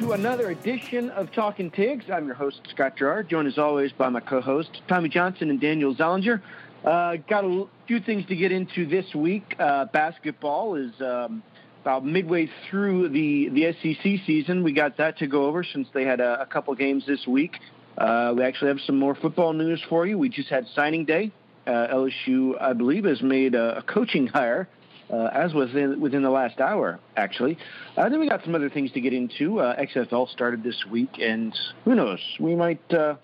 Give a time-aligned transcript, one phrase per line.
[0.00, 2.06] to another edition of Talking Tigs.
[2.10, 5.94] I'm your host, Scott Gerard, joined as always by my co-host, Tommy Johnson and Daniel
[5.94, 6.40] Zellinger.
[6.82, 9.54] Uh, got a few things to get into this week.
[9.58, 11.42] Uh, basketball is um,
[11.82, 14.64] about midway through the, the SEC season.
[14.64, 17.58] We got that to go over since they had a, a couple games this week.
[17.98, 20.16] Uh, we actually have some more football news for you.
[20.16, 21.30] We just had signing day.
[21.66, 24.66] Uh, LSU, I believe, has made a, a coaching hire
[25.12, 27.58] uh, as within within the last hour, actually.
[27.96, 29.60] Uh, then we got some other things to get into.
[29.60, 32.20] Uh, XFL started this week, and who knows?
[32.38, 33.16] We might uh,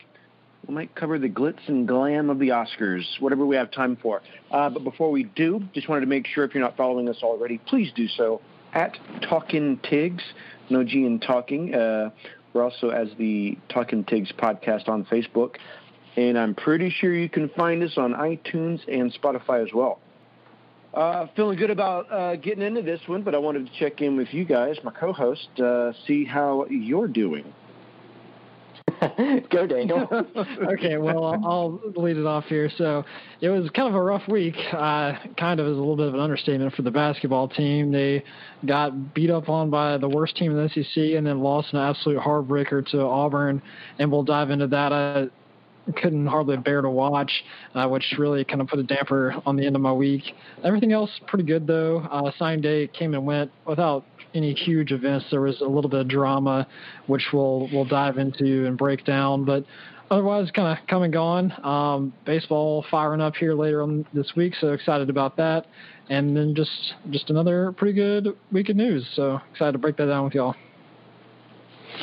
[0.66, 4.22] we might cover the glitz and glam of the Oscars, whatever we have time for.
[4.50, 7.22] Uh, but before we do, just wanted to make sure if you're not following us
[7.22, 8.40] already, please do so
[8.72, 10.22] at Talkin' Tigs,
[10.68, 11.74] no G in talking.
[11.74, 12.10] Uh,
[12.52, 15.56] we're also as the Talkin' Tigs podcast on Facebook,
[16.16, 20.00] and I'm pretty sure you can find us on iTunes and Spotify as well.
[20.96, 24.16] Uh, feeling good about uh, getting into this one, but I wanted to check in
[24.16, 27.52] with you guys, my co-host, uh, see how you're doing.
[29.50, 30.08] Go, Daniel.
[30.72, 32.70] okay, well, I'll lead it off here.
[32.78, 33.04] So
[33.42, 34.54] it was kind of a rough week.
[34.72, 37.92] Uh, kind of is a little bit of an understatement for the basketball team.
[37.92, 38.24] They
[38.64, 41.78] got beat up on by the worst team in the SEC and then lost an
[41.80, 43.60] absolute heartbreaker to Auburn.
[43.98, 45.30] And we'll dive into that.
[45.94, 47.30] Couldn't hardly bear to watch,
[47.74, 50.22] uh, which really kind of put a damper on the end of my week.
[50.64, 52.00] Everything else pretty good though.
[52.10, 55.26] Uh, sign day came and went without any huge events.
[55.30, 56.66] There was a little bit of drama,
[57.06, 59.64] which we'll we'll dive into and break down, but.
[60.08, 61.52] Otherwise, kind of come and gone.
[61.64, 65.66] Um, baseball firing up here later on this week, so excited about that.
[66.08, 69.04] And then just just another pretty good week of news.
[69.16, 70.54] So excited to break that down with y'all.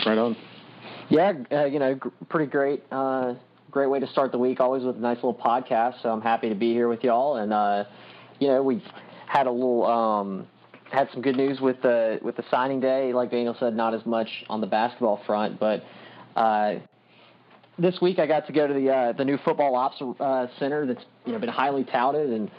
[0.05, 0.35] Right on.
[1.09, 2.83] Yeah, uh, you know, g- pretty great.
[2.91, 3.35] Uh,
[3.73, 6.01] great way to start the week, always with a nice little podcast.
[6.03, 7.37] So I'm happy to be here with y'all.
[7.37, 7.85] And uh,
[8.39, 8.83] you know, we
[9.27, 10.47] had a little um,
[10.91, 13.13] had some good news with the with the signing day.
[13.13, 15.83] Like Daniel said, not as much on the basketball front, but
[16.35, 16.75] uh,
[17.79, 20.85] this week I got to go to the uh, the new football ops uh, center
[20.85, 22.51] that's you know been highly touted and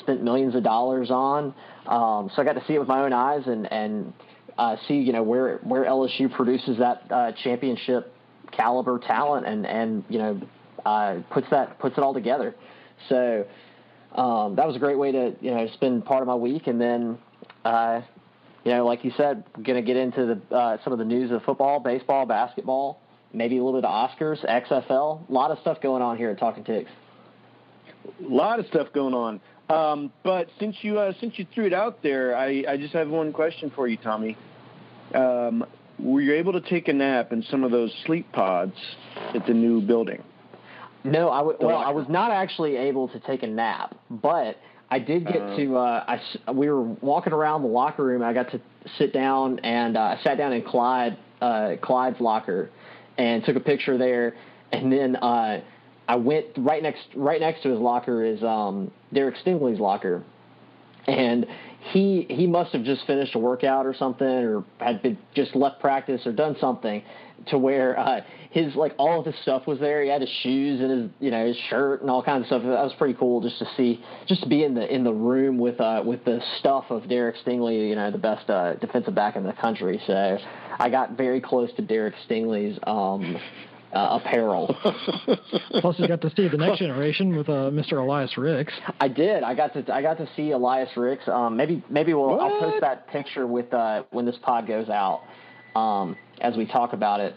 [0.00, 1.54] spent millions of dollars on.
[1.86, 4.12] Um, so I got to see it with my own eyes and and
[4.58, 8.13] uh, see you know where where LSU produces that uh, championship
[8.52, 10.40] caliber talent and and you know
[10.84, 12.54] uh, puts that puts it all together.
[13.08, 13.46] So
[14.14, 16.80] um, that was a great way to you know spend part of my week, and
[16.80, 17.18] then
[17.64, 18.00] uh,
[18.64, 21.30] you know like you said, going to get into the uh, some of the news
[21.30, 23.00] of football, baseball, basketball,
[23.32, 26.38] maybe a little bit of Oscars, XFL, a lot of stuff going on here at
[26.38, 26.90] Talking Tigs.
[28.06, 29.40] A lot of stuff going on.
[29.70, 33.08] Um, but since you uh, since you threw it out there, I, I just have
[33.08, 34.36] one question for you, Tommy.
[35.14, 35.64] Um,
[35.98, 38.74] were you able to take a nap in some of those sleep pods
[39.34, 40.22] at the new building?
[41.04, 44.56] No, I w- well, I was not actually able to take a nap, but
[44.90, 45.76] I did get uh, to.
[45.76, 48.22] Uh, I we were walking around the locker room.
[48.22, 48.60] I got to
[48.96, 52.70] sit down and uh, I sat down in Clyde uh, Clyde's locker
[53.18, 54.34] and took a picture there,
[54.72, 55.60] and then uh,
[56.08, 60.24] I went right next right next to his locker is um, Derek Stingley's locker,
[61.06, 61.46] and
[61.92, 65.80] he he must have just finished a workout or something, or had been just left
[65.80, 67.02] practice or done something
[67.48, 68.20] to where uh,
[68.50, 70.02] his like all of his stuff was there.
[70.02, 72.62] He had his shoes and his you know his shirt and all kinds of stuff.
[72.62, 75.58] That was pretty cool just to see, just to be in the in the room
[75.58, 79.36] with uh with the stuff of Derek Stingley, you know, the best uh, defensive back
[79.36, 80.00] in the country.
[80.06, 80.38] So
[80.78, 83.36] I got very close to Derek Stingley's um
[83.94, 84.76] uh, apparel.
[85.80, 87.98] Plus, you got to see the next generation with uh, Mr.
[87.98, 88.72] Elias Ricks.
[89.00, 89.42] I did.
[89.42, 89.94] I got to.
[89.94, 91.26] I got to see Elias Ricks.
[91.28, 92.30] Um, maybe maybe we'll.
[92.30, 92.40] what?
[92.40, 95.22] I'll post that picture with uh, when this pod goes out.
[95.76, 97.34] Um, as we talk about it.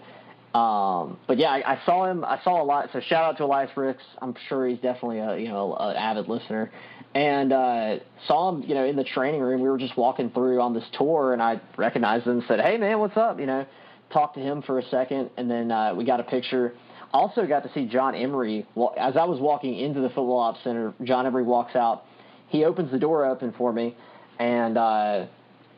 [0.54, 2.24] Um, but yeah, I, I, saw him.
[2.24, 2.90] I saw a lot.
[2.94, 4.04] So shout out to Elias Ricks.
[4.22, 6.72] I'm sure he's definitely a you know an avid listener.
[7.16, 9.62] And uh, saw him, you know, in the training room.
[9.62, 12.78] We were just walking through on this tour, and I recognized him and said, "Hey,
[12.78, 13.66] man, what's up?" You know
[14.12, 16.74] talked to him for a second, and then uh, we got a picture.
[17.14, 18.66] Also got to see John Emery.
[18.98, 22.04] As I was walking into the football ops center, John Emery walks out.
[22.50, 23.96] He opens the door open for me,
[24.40, 25.26] and uh,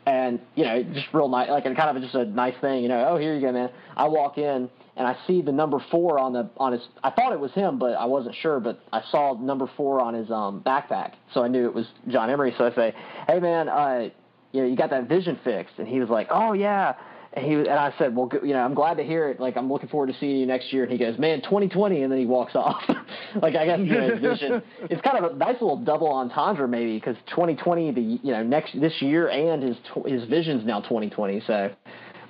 [0.06, 2.82] and you know, just real nice, like kind of just a nice thing.
[2.84, 3.70] You know, oh here you go, man.
[3.96, 6.82] I walk in and I see the number four on the on his.
[7.04, 8.60] I thought it was him, but I wasn't sure.
[8.60, 12.30] But I saw number four on his um, backpack, so I knew it was John
[12.30, 12.54] Emery.
[12.58, 12.94] So I say,
[13.28, 14.10] hey man, uh,
[14.52, 16.96] you know, you got that vision fixed, and he was like, oh yeah.
[17.40, 19.40] And he and I said, well, you know, I'm glad to hear it.
[19.40, 20.84] Like, I'm looking forward to seeing you next year.
[20.84, 22.82] And he goes, man, 2020, and then he walks off.
[23.42, 24.62] like, I guess you know, his vision.
[24.90, 28.80] It's kind of a nice little double entendre, maybe, because 2020, the you know next
[28.80, 31.42] this year, and his his vision's now 2020.
[31.46, 31.72] So,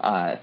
[0.02, 0.36] uh,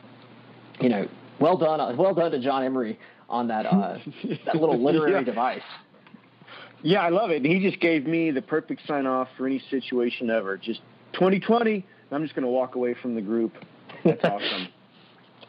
[0.80, 1.06] you know,
[1.40, 2.98] well done, well done to John Emery
[3.28, 3.98] on that uh,
[4.46, 5.22] that little literary yeah.
[5.22, 5.62] device.
[6.82, 7.36] Yeah, I love it.
[7.36, 10.56] And he just gave me the perfect sign off for any situation ever.
[10.56, 10.80] Just
[11.14, 11.84] 2020.
[12.12, 13.52] I'm just going to walk away from the group
[14.06, 14.68] that's awesome.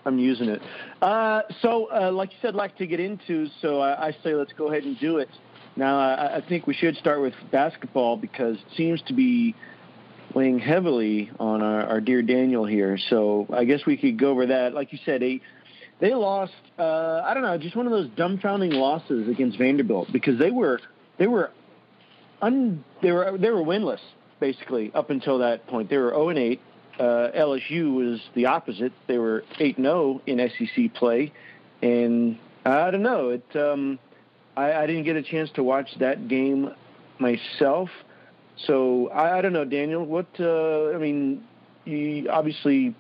[0.06, 0.62] I'm using it.
[1.02, 4.54] Uh, so, uh, like you said, like to get into, so I, I say let's
[4.54, 5.30] go ahead and do it.
[5.76, 9.54] Now, I, I think we should start with basketball because it seems to be
[10.34, 12.98] weighing heavily on our, our dear Daniel here.
[13.10, 14.74] So I guess we could go over that.
[14.74, 15.42] Like you said, they
[16.00, 16.54] they lost.
[16.80, 20.80] Uh, I don't know, just one of those dumbfounding losses against Vanderbilt because they were
[21.18, 21.52] they were
[22.42, 24.00] un, they were they were winless
[24.40, 25.90] basically up until that point.
[25.90, 26.62] They were 0 and 8.
[27.00, 28.92] Uh, LSU was the opposite.
[29.08, 31.32] They were 8 0 in SEC play,
[31.82, 33.30] and I don't know.
[33.30, 34.00] It um,
[34.56, 36.72] I, I didn't get a chance to watch that game
[37.20, 37.90] myself,
[38.66, 40.04] so I, I don't know, Daniel.
[40.04, 41.44] What uh, I mean,
[41.86, 42.96] you, obviously,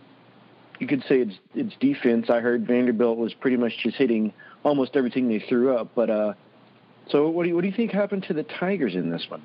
[0.79, 2.29] you could say it's it's defense.
[2.29, 4.31] I heard Vanderbilt was pretty much just hitting
[4.63, 6.33] almost everything they threw up, but uh,
[7.09, 9.41] so what do you what do you think happened to the Tigers in this one?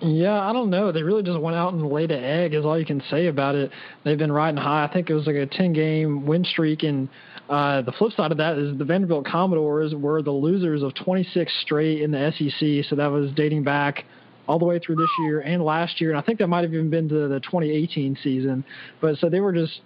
[0.00, 0.92] Yeah, I don't know.
[0.92, 3.54] They really just went out and laid an egg, is all you can say about
[3.54, 3.70] it.
[4.04, 4.84] They've been riding high.
[4.84, 6.82] I think it was like a 10 game win streak.
[6.82, 7.08] And
[7.48, 11.50] uh, the flip side of that is the Vanderbilt Commodores were the losers of 26
[11.62, 12.88] straight in the SEC.
[12.90, 14.04] So that was dating back
[14.46, 16.10] all the way through this year and last year.
[16.10, 18.64] And I think that might have even been to the 2018 season.
[19.00, 19.80] But so they were just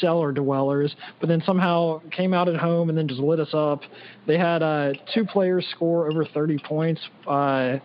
[0.00, 3.82] cellar dwellers, but then somehow came out at home and then just lit us up.
[4.26, 7.00] They had uh, two players score over 30 points.
[7.26, 7.78] Uh,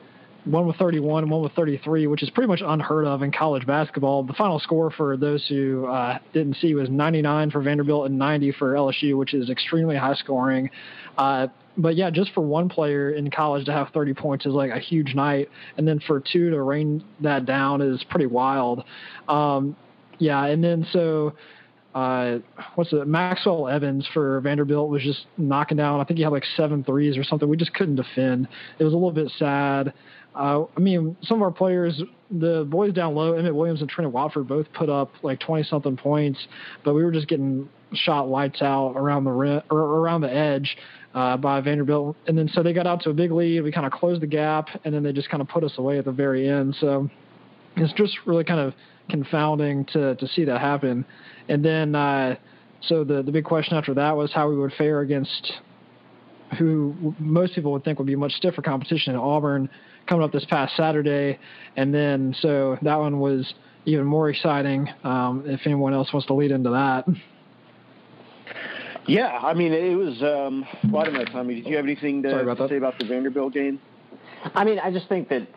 [0.45, 3.65] one with 31 and one with 33, which is pretty much unheard of in college
[3.67, 4.23] basketball.
[4.23, 8.53] The final score for those who uh, didn't see was 99 for Vanderbilt and 90
[8.53, 10.69] for LSU, which is extremely high scoring.
[11.17, 11.47] Uh,
[11.77, 14.79] but yeah, just for one player in college to have 30 points is like a
[14.79, 18.83] huge night, and then for two to rain that down is pretty wild.
[19.27, 19.75] Um,
[20.17, 21.33] yeah, and then so
[21.93, 22.37] uh,
[22.75, 23.07] what's it?
[23.07, 25.99] Maxwell Evans for Vanderbilt was just knocking down.
[25.99, 27.49] I think he had like seven threes or something.
[27.49, 28.47] We just couldn't defend.
[28.79, 29.93] It was a little bit sad.
[30.33, 34.09] Uh, I mean, some of our players, the boys down low, Emmitt Williams and Trent
[34.11, 36.39] Watford, both put up like 20 something points,
[36.85, 40.77] but we were just getting shot lights out around the rim, or around the edge
[41.13, 42.15] uh, by Vanderbilt.
[42.27, 43.61] And then so they got out to a big lead.
[43.61, 45.97] We kind of closed the gap, and then they just kind of put us away
[45.97, 46.77] at the very end.
[46.79, 47.09] So
[47.75, 48.73] it's just really kind of
[49.11, 51.05] confounding to to see that happen.
[51.49, 52.35] And then uh,
[52.81, 55.53] so the the big question after that was how we would fare against
[56.57, 59.69] who most people would think would be much stiffer competition in Auburn
[60.07, 61.39] coming up this past Saturday,
[61.77, 63.53] and then so that one was
[63.85, 64.89] even more exciting.
[65.03, 67.05] Um, if anyone else wants to lead into that.
[69.07, 70.21] Yeah, I mean it was.
[70.21, 71.55] Um, well, I don't know, Tommy.
[71.55, 73.79] Did you have anything to, to say about the Vanderbilt game?
[74.55, 75.47] I mean, I just think that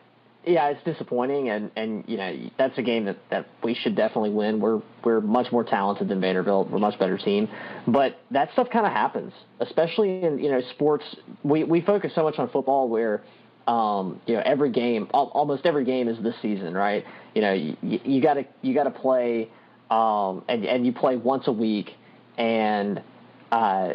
[0.46, 4.31] yeah, it's disappointing, and and you know that's a game that that we should definitely
[4.31, 4.61] win.
[4.61, 6.70] We're we're much more talented than Vanderbilt.
[6.70, 7.49] We're a much better team,
[7.87, 11.05] but that stuff kind of happens, especially in you know sports.
[11.43, 13.23] We we focus so much on football where.
[13.67, 17.02] Um, you know, every game, almost every game is this season, right?
[17.35, 19.49] You know, you, you gotta you gotta play,
[19.91, 21.93] um, and and you play once a week,
[22.37, 23.02] and
[23.50, 23.94] uh,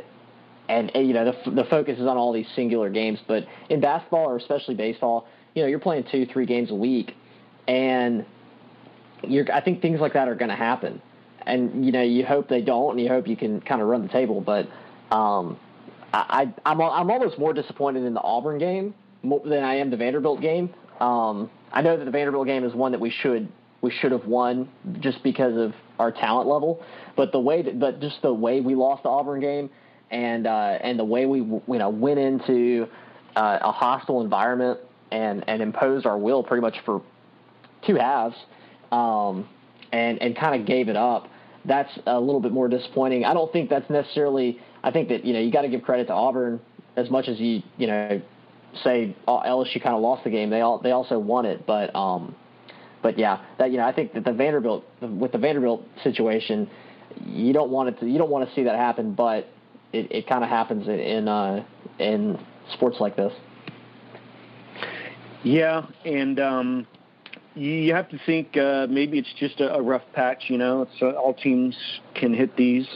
[0.70, 3.20] and, and you know the the focus is on all these singular games.
[3.28, 7.16] But in basketball or especially baseball, you know, you're playing two, three games a week,
[7.68, 8.26] and
[9.24, 9.52] you're.
[9.52, 11.02] I think things like that are going to happen,
[11.46, 14.02] and you know, you hope they don't, and you hope you can kind of run
[14.02, 14.42] the table.
[14.42, 14.68] But
[15.12, 15.60] um,
[16.14, 20.42] I, I'm I'm almost more disappointed in the Auburn game than I am the Vanderbilt
[20.42, 20.74] game.
[21.00, 23.52] Um, I know that the Vanderbilt game is one that we should
[23.82, 26.84] we should have won just because of our talent level,
[27.16, 29.70] but the way that, but just the way we lost the Auburn game
[30.12, 32.88] and uh, and the way we you know went into
[33.36, 34.80] uh, a hostile environment
[35.12, 37.02] and and imposed our will pretty much for
[37.86, 38.36] two halves,
[38.92, 39.48] um,
[39.92, 41.28] and and kind of gave it up.
[41.66, 43.26] That's a little bit more disappointing.
[43.26, 44.60] I don't think that's necessarily.
[44.84, 46.60] I think that you know you got to give credit to Auburn
[46.96, 48.22] as much as you you know
[48.84, 50.50] say LSU kind of lost the game.
[50.50, 52.36] They all they also won it, but um,
[53.02, 56.70] but yeah, that you know I think that the Vanderbilt with the Vanderbilt situation,
[57.26, 59.50] you don't want it to you don't want to see that happen, but
[59.92, 61.64] it, it kind of happens in in, uh,
[61.98, 62.40] in
[62.74, 63.34] sports like this.
[65.44, 66.88] Yeah, and um,
[67.56, 70.46] you have to think uh, maybe it's just a, a rough patch.
[70.48, 71.76] You know, it's uh, all teams
[72.16, 72.88] can hit these.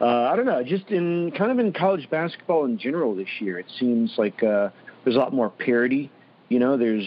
[0.00, 0.62] Uh, I don't know.
[0.62, 4.70] Just in kind of in college basketball in general this year, it seems like uh,
[5.04, 6.10] there's a lot more parity.
[6.48, 7.06] You know, there's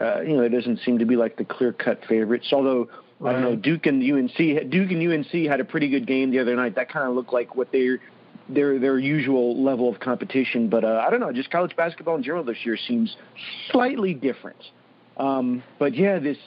[0.00, 2.48] uh, you know, it doesn't seem to be like the clear cut favorites.
[2.52, 2.88] Although
[3.20, 3.30] right.
[3.30, 4.36] I don't know, Duke and UNC,
[4.70, 6.74] Duke and UNC had a pretty good game the other night.
[6.74, 7.88] That kind of looked like what they
[8.48, 10.68] their their usual level of competition.
[10.68, 13.16] But uh, I don't know, just college basketball in general this year seems
[13.70, 14.62] slightly different.
[15.16, 16.38] Um, but yeah, this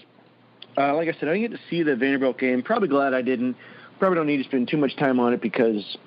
[0.78, 2.62] uh, like I said, I didn't get to see the Vanderbilt game.
[2.62, 3.56] Probably glad I didn't.
[4.00, 5.98] Probably don't need to spend too much time on it because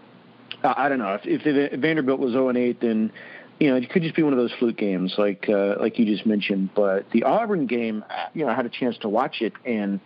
[0.64, 3.12] uh, I don't know if, if Vanderbilt was 0 and 8, then
[3.60, 6.06] you know it could just be one of those fluke games like uh, like you
[6.06, 6.70] just mentioned.
[6.74, 10.00] But the Auburn game, you know, I had a chance to watch it and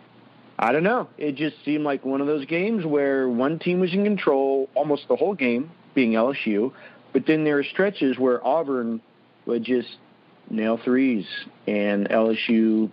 [0.59, 1.07] I don't know.
[1.17, 5.07] It just seemed like one of those games where one team was in control almost
[5.07, 6.71] the whole game, being LSU,
[7.11, 9.01] but then there are stretches where Auburn
[9.47, 9.97] would just
[10.47, 11.25] nail threes,
[11.65, 12.91] and LSU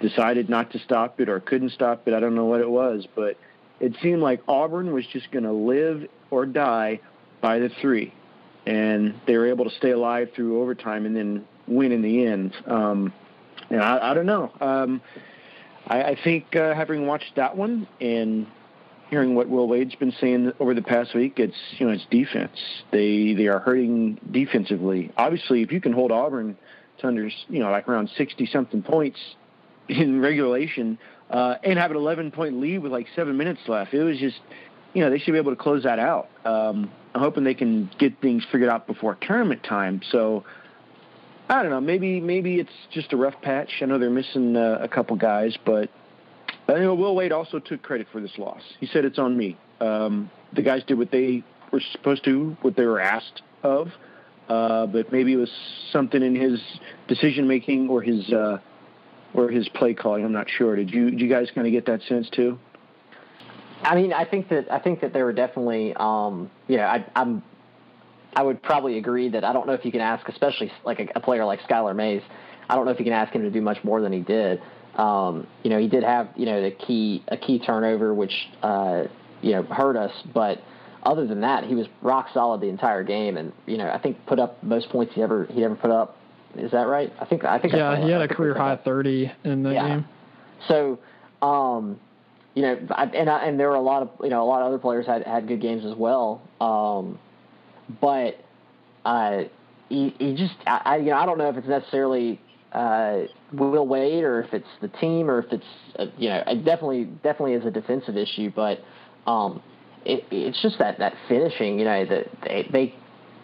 [0.00, 2.14] decided not to stop it or couldn't stop it.
[2.14, 3.36] I don't know what it was, but
[3.80, 7.00] it seemed like Auburn was just going to live or die
[7.40, 8.14] by the three,
[8.66, 12.54] and they were able to stay alive through overtime and then win in the end.
[12.68, 13.12] Um,
[13.68, 14.52] and I, I don't know.
[14.60, 15.02] Um,
[15.88, 18.46] I, I think uh, having watched that one and
[19.10, 22.58] hearing what Will Wade's been saying over the past week, it's you know it's defense.
[22.90, 25.12] They they are hurting defensively.
[25.16, 26.56] Obviously, if you can hold Auburn
[26.98, 29.18] to under you know like around sixty something points
[29.88, 30.98] in regulation
[31.30, 34.40] uh, and have an eleven point lead with like seven minutes left, it was just
[34.92, 36.28] you know they should be able to close that out.
[36.44, 40.00] Um, I'm hoping they can get things figured out before tournament time.
[40.10, 40.44] So
[41.48, 41.80] I don't know.
[41.80, 43.70] Maybe maybe it's just a rough patch.
[43.82, 45.90] I know they're missing uh, a couple guys, but
[46.68, 48.62] I know Will Wade also took credit for this loss.
[48.80, 49.58] He said it's on me.
[49.80, 53.88] Um, the guys did what they were supposed to, what they were asked of,
[54.48, 55.50] uh, but maybe it was
[55.92, 56.60] something in his
[57.08, 58.58] decision making or his uh,
[59.34, 60.24] or his play calling.
[60.24, 60.76] I'm not sure.
[60.76, 62.58] Did you did you guys kind of get that sense too?
[63.82, 67.04] I mean, I think that I think that there were definitely, um, you know, I,
[67.14, 67.42] I'm
[68.34, 71.08] I would probably agree that I don't know if you can ask, especially like a,
[71.16, 72.22] a player like Skylar Mays,
[72.68, 74.60] I don't know if you can ask him to do much more than he did.
[74.96, 79.04] Um, you know, he did have you know the key a key turnover which uh,
[79.42, 80.62] you know hurt us, but
[81.02, 84.24] other than that, he was rock solid the entire game, and you know I think
[84.26, 86.16] put up most points he ever he ever put up.
[86.56, 87.12] Is that right?
[87.20, 89.88] I think I think yeah I he had a career high thirty in the yeah.
[89.88, 90.06] game.
[90.68, 90.98] So,
[91.42, 92.00] um,
[92.54, 94.62] you know, I, and I, and there were a lot of you know a lot
[94.62, 96.40] of other players had had good games as well.
[96.60, 97.18] Um,
[98.00, 98.38] but
[99.04, 99.44] uh,
[99.88, 102.40] he, he just I, I you know I don't know if it's necessarily
[102.74, 105.64] uh, Will Wade or if it's the team or if it's
[105.98, 108.80] uh, you know it definitely definitely is a defensive issue, but
[109.26, 109.62] um,
[110.04, 111.78] it, it's just that that finishing.
[111.78, 112.94] You know that they, they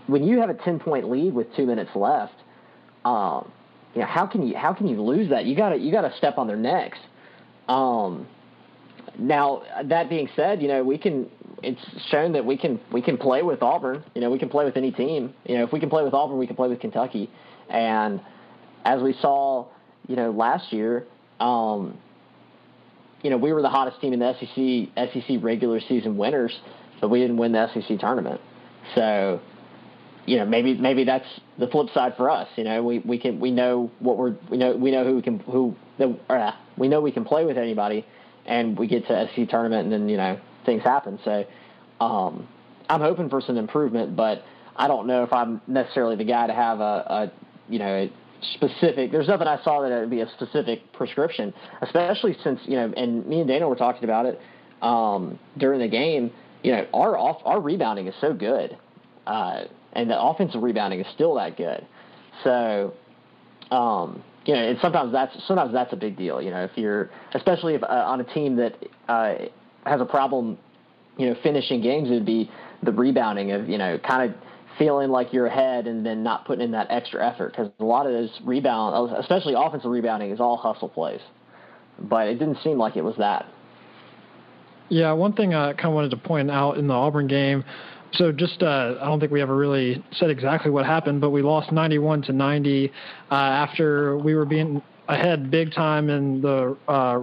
[0.06, 2.34] when you have a ten point lead with two minutes left,
[3.04, 3.50] um,
[3.94, 5.44] you know how can you how can you lose that?
[5.44, 6.98] You got to you got to step on their necks.
[7.68, 8.26] Um,
[9.16, 11.30] now that being said, you know we can
[11.62, 14.04] it's shown that we can we can play with Auburn.
[14.14, 15.34] You know, we can play with any team.
[15.44, 17.30] You know, if we can play with Auburn, we can play with Kentucky.
[17.68, 18.20] And
[18.84, 19.66] as we saw,
[20.06, 21.06] you know, last year,
[21.38, 21.98] um,
[23.22, 26.58] you know, we were the hottest team in the SEC SEC regular season winners,
[27.00, 28.40] but we didn't win the SEC tournament.
[28.94, 29.40] So,
[30.26, 32.48] you know, maybe maybe that's the flip side for us.
[32.56, 35.22] You know, we, we can we know what we're we know we know who we
[35.22, 35.76] can who
[36.28, 38.06] uh, we know we can play with anybody,
[38.46, 41.18] and we get to SEC tournament, and then you know things happen.
[41.24, 41.44] So
[42.00, 42.48] um,
[42.88, 44.44] I'm hoping for some improvement, but
[44.76, 47.32] I don't know if I'm necessarily the guy to have a, a
[47.68, 48.08] you know
[48.54, 49.12] specific.
[49.12, 52.92] There's nothing I saw that it would be a specific prescription, especially since you know,
[52.96, 54.40] and me and Dana were talking about it
[54.82, 56.30] um, during the game.
[56.62, 58.76] You know, our off, our rebounding is so good,
[59.26, 61.86] uh, and the offensive rebounding is still that good.
[62.44, 62.92] So,
[63.70, 66.40] um, you know, and sometimes that's sometimes that's a big deal.
[66.40, 68.74] You know, if you're especially if, uh, on a team that
[69.08, 69.34] uh,
[69.86, 70.58] has a problem,
[71.16, 72.50] you know, finishing games, it would be
[72.82, 74.40] the rebounding of, you know, kind of
[74.80, 78.06] feeling like you're ahead and then not putting in that extra effort because a lot
[78.06, 81.20] of those rebound, especially offensive rebounding, is all hustle plays.
[81.98, 83.46] But it didn't seem like it was that.
[84.88, 87.62] Yeah, one thing I kind of wanted to point out in the Auburn game.
[88.14, 91.42] So just, uh, I don't think we ever really said exactly what happened, but we
[91.42, 92.90] lost 91 to 90
[93.30, 97.22] uh, after we were being ahead big time in the uh,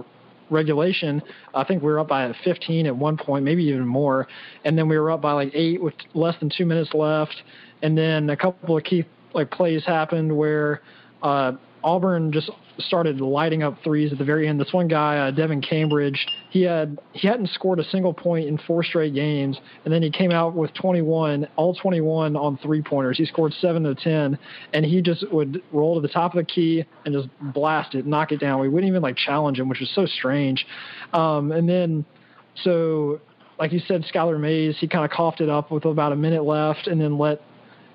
[0.50, 1.22] regulation.
[1.54, 4.26] I think we were up by 15 at one point, maybe even more,
[4.64, 7.42] and then we were up by like eight with less than two minutes left,
[7.82, 10.82] and then a couple of key like plays happened where
[11.22, 11.52] uh,
[11.84, 14.60] Auburn just started lighting up threes at the very end.
[14.60, 18.58] This one guy, uh, Devin Cambridge, he had he hadn't scored a single point in
[18.58, 23.18] four straight games, and then he came out with 21, all 21 on three pointers.
[23.18, 24.38] He scored seven to ten,
[24.72, 28.06] and he just would roll to the top of the key and just blast it,
[28.06, 28.60] knock it down.
[28.60, 30.66] We wouldn't even like challenge him, which was so strange.
[31.12, 32.04] Um, and then,
[32.62, 33.20] so
[33.58, 36.44] like you said, Skylar Mays, he kind of coughed it up with about a minute
[36.44, 37.42] left, and then let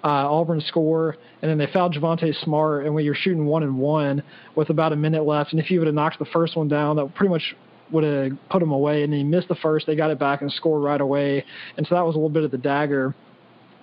[0.04, 3.78] uh, Auburn score, and then they fouled Javonte Smart, and when you're shooting one and
[3.78, 4.22] one
[4.56, 6.98] with about a minute left, and if you would have knocked the first one down,
[6.98, 7.56] that pretty much
[7.92, 9.04] would have put them away.
[9.04, 11.46] And he missed the first, they got it back and scored right away,
[11.78, 13.16] and so that was a little bit of the dagger.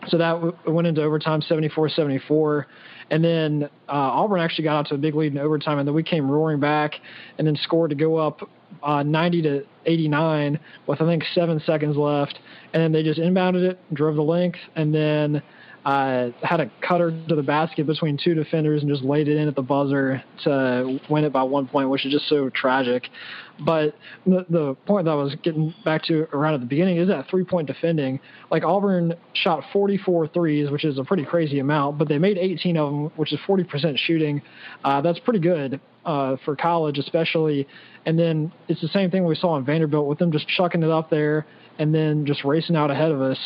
[0.09, 2.65] So that w- went into overtime, 74-74,
[3.11, 5.95] and then uh, Auburn actually got out to a big lead in overtime, and then
[5.95, 6.95] we came roaring back,
[7.39, 8.41] and then scored to go up
[8.83, 12.39] uh, 90 to 89 with I think seven seconds left,
[12.73, 15.43] and then they just inbounded it, drove the length, and then
[15.85, 19.49] uh, had a cutter to the basket between two defenders and just laid it in
[19.49, 23.09] at the buzzer to win it by one point, which is just so tragic.
[23.65, 23.95] But
[24.27, 27.29] the, the point that I was getting back to around at the beginning is that
[27.29, 28.21] three point defending.
[28.51, 32.77] Like Auburn shot 44 threes, which is a pretty crazy amount, but they made 18
[32.77, 34.43] of them, which is 40% shooting.
[34.85, 37.67] Uh, that's pretty good uh, for college, especially.
[38.05, 40.91] And then it's the same thing we saw in Vanderbilt with them just chucking it
[40.91, 41.47] up there
[41.79, 43.39] and then just racing out ahead of us.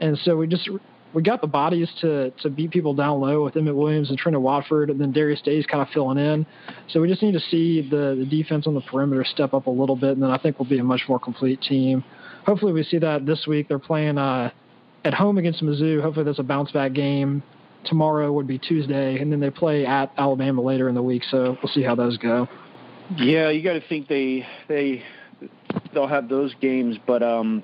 [0.00, 0.68] And so we just
[1.12, 4.40] we got the bodies to to beat people down low with Emmitt Williams and Trendon
[4.40, 6.46] Watford, and then Darius Days kind of filling in.
[6.88, 9.70] So we just need to see the, the defense on the perimeter step up a
[9.70, 12.04] little bit, and then I think we'll be a much more complete team.
[12.46, 13.68] Hopefully, we see that this week.
[13.68, 14.50] They're playing uh,
[15.04, 16.00] at home against Mizzou.
[16.00, 17.42] Hopefully, that's a bounce back game.
[17.84, 21.22] Tomorrow would be Tuesday, and then they play at Alabama later in the week.
[21.30, 22.46] So we'll see how those go.
[23.16, 25.02] Yeah, you got to think they they
[25.92, 27.62] they'll have those games, but um,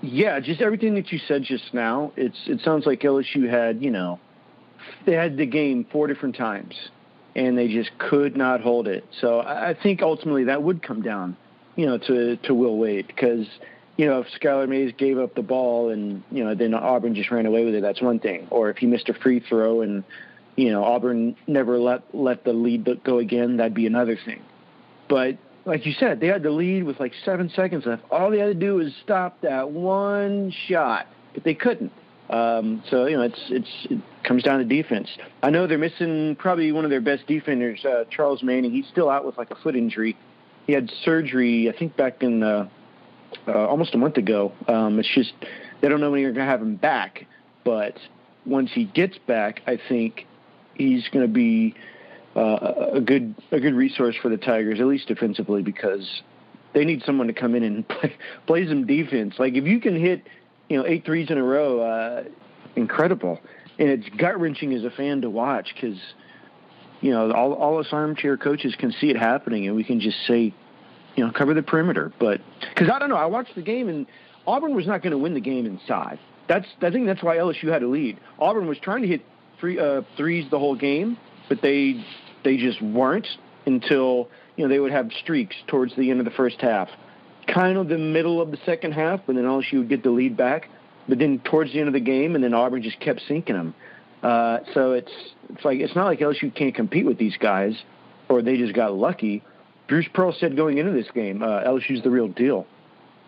[0.00, 2.12] yeah, just everything that you said just now.
[2.16, 4.18] It's it sounds like LSU had you know
[5.06, 6.74] they had the game four different times,
[7.34, 9.04] and they just could not hold it.
[9.20, 11.36] So I think ultimately that would come down,
[11.76, 13.46] you know, to to Will Wade because
[13.96, 17.30] you know if Skylar Mays gave up the ball and you know then Auburn just
[17.30, 18.46] ran away with it, that's one thing.
[18.50, 20.04] Or if he missed a free throw and
[20.56, 24.42] you know Auburn never let let the lead go again, that'd be another thing.
[25.08, 28.02] But like you said, they had the lead with like seven seconds left.
[28.10, 31.92] All they had to do was stop that one shot, but they couldn't.
[32.30, 35.08] Um, so you know, it's it's it comes down to defense.
[35.42, 38.70] I know they're missing probably one of their best defenders, uh, Charles Manning.
[38.70, 40.16] He's still out with like a foot injury.
[40.66, 42.68] He had surgery, I think, back in uh,
[43.46, 44.52] uh, almost a month ago.
[44.66, 45.32] Um, it's just
[45.80, 47.26] they don't know when you're going to have him back,
[47.64, 47.98] but
[48.46, 50.26] once he gets back, I think
[50.74, 51.74] he's going to be
[52.36, 56.22] uh, a good a good resource for the Tigers, at least defensively, because
[56.74, 58.14] they need someone to come in and play,
[58.46, 59.34] play some defense.
[59.38, 60.26] Like if you can hit,
[60.68, 62.24] you know, eight threes in a row, uh,
[62.76, 63.40] incredible.
[63.78, 65.98] And it's gut wrenching as a fan to watch because,
[67.00, 70.18] you know, all all us armchair coaches can see it happening, and we can just
[70.26, 70.52] say,
[71.16, 72.12] you know, cover the perimeter.
[72.18, 74.06] But because I don't know, I watched the game and
[74.48, 76.18] Auburn was not going to win the game inside.
[76.48, 78.18] That's I think that's why LSU had a lead.
[78.38, 79.22] Auburn was trying to hit
[79.60, 82.04] three uh, threes the whole game, but they
[82.44, 83.26] they just weren't
[83.66, 86.88] until you know they would have streaks towards the end of the first half,
[87.46, 90.36] kind of the middle of the second half, and then LSU would get the lead
[90.36, 90.68] back.
[91.08, 93.74] But then towards the end of the game, and then Auburn just kept sinking them.
[94.22, 95.12] Uh, so it's
[95.48, 97.74] it's like it's not like LSU can't compete with these guys,
[98.28, 99.42] or they just got lucky.
[99.88, 102.66] Bruce Pearl said going into this game, uh, LSU's the real deal.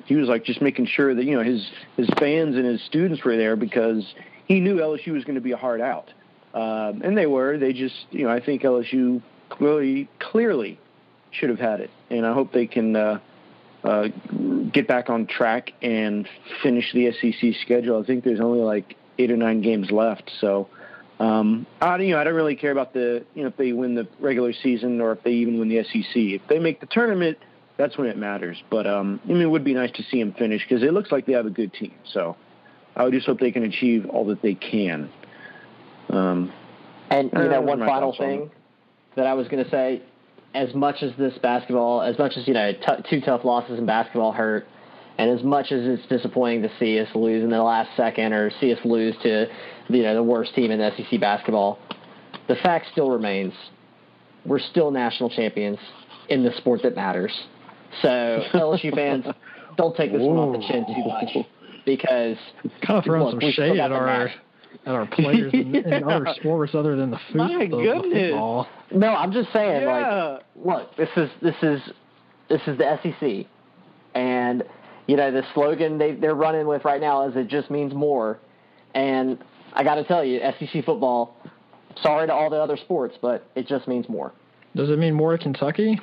[0.05, 3.25] He was like just making sure that you know his his fans and his students
[3.25, 4.15] were there because
[4.47, 6.13] he knew LSU was going to be a hard out.
[6.55, 7.59] Um, and they were.
[7.59, 10.79] They just, you know, I think LSU clearly, clearly
[11.31, 11.91] should have had it.
[12.11, 13.21] And I hope they can uh,
[13.85, 14.09] uh,
[14.73, 16.29] get back on track and
[16.63, 18.03] finish the SEC schedule.
[18.03, 20.31] I think there's only like eight or nine games left.
[20.41, 20.69] So,
[21.21, 23.95] um, I, you know, I don't really care about the, you know, if they win
[23.95, 26.15] the regular season or if they even win the SEC.
[26.15, 27.39] If they make the tournament,
[27.77, 28.63] that's when it matters.
[28.71, 31.13] But um, I mean, it would be nice to see them finish because it looks
[31.13, 31.95] like they have a good team.
[32.13, 32.37] So,
[32.97, 35.11] I would just hope they can achieve all that they can.
[36.11, 36.53] Um,
[37.11, 38.51] and you know, one final thing
[39.17, 40.03] that I was going to say,
[40.55, 43.87] as much as this basketball, as much as you know, t- two tough losses in
[43.87, 44.67] basketball hurt,
[45.19, 48.51] and as much as it's disappointing to see us lose in the last second or
[48.61, 49.47] see us lose to
[49.89, 51.79] you know the worst team in the SEC basketball,
[52.49, 53.53] the fact still remains:
[54.45, 55.79] we're still national champions
[56.29, 57.33] in the sport that matters.
[58.03, 58.09] So
[58.55, 59.27] LSU fans,
[59.77, 60.29] don't take this Whoa.
[60.29, 61.47] one off the chin too much
[61.85, 62.37] because
[62.83, 64.31] kind of throwing look, some shade at our
[64.87, 65.61] at our players yeah.
[65.61, 67.37] in, in, other sports other than the food.
[67.37, 68.31] My goodness.
[68.31, 68.69] Football.
[68.93, 69.83] No, I'm just saying.
[69.83, 70.39] Yeah.
[70.39, 71.81] Like, look, this is this is
[72.49, 73.47] this is the SEC,
[74.15, 74.65] and
[75.07, 78.39] you know the slogan they they're running with right now is it just means more,
[78.95, 79.39] and
[79.73, 81.37] I got to tell you, SEC football.
[82.03, 84.33] Sorry to all the other sports, but it just means more.
[84.77, 85.99] Does it mean more Kentucky?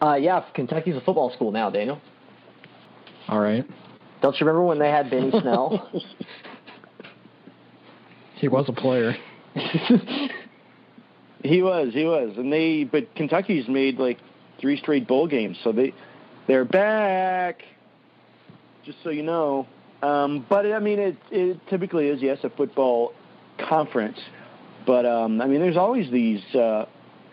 [0.00, 2.00] Uh, yeah, Kentucky's a football school now, Daniel.
[3.28, 3.64] All right.
[4.22, 5.90] Don't you remember when they had Benny Snell?
[8.40, 9.14] He was a player.
[11.44, 12.84] he was, he was, and they.
[12.84, 14.18] But Kentucky's made like
[14.58, 15.92] three straight bowl games, so they
[16.46, 17.62] they're back.
[18.82, 19.66] Just so you know,
[20.02, 23.12] um, but I mean, it, it typically is yes a football
[23.58, 24.18] conference,
[24.86, 26.86] but um, I mean, there's always these, uh,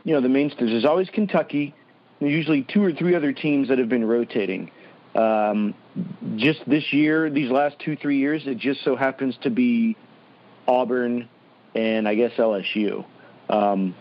[0.04, 0.70] you know, the mainstays.
[0.72, 1.74] There's always Kentucky.
[2.20, 4.72] There's usually two or three other teams that have been rotating.
[5.16, 5.74] Um,
[6.36, 9.96] just this year, these last two three years, it just so happens to be
[10.68, 11.30] Auburn,
[11.76, 13.06] and I guess LSU,
[13.48, 13.96] because um,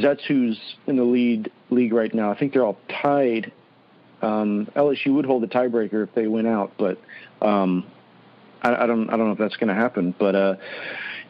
[0.00, 2.30] that's who's in the lead league right now.
[2.30, 3.52] I think they're all tied.
[4.20, 6.98] Um, LSU would hold the tiebreaker if they win out, but
[7.40, 7.84] um,
[8.62, 10.14] I, I, don't I don't know if that's going to happen.
[10.18, 10.56] But uh,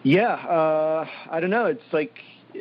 [0.03, 1.67] Yeah, uh, I don't know.
[1.67, 2.19] It's like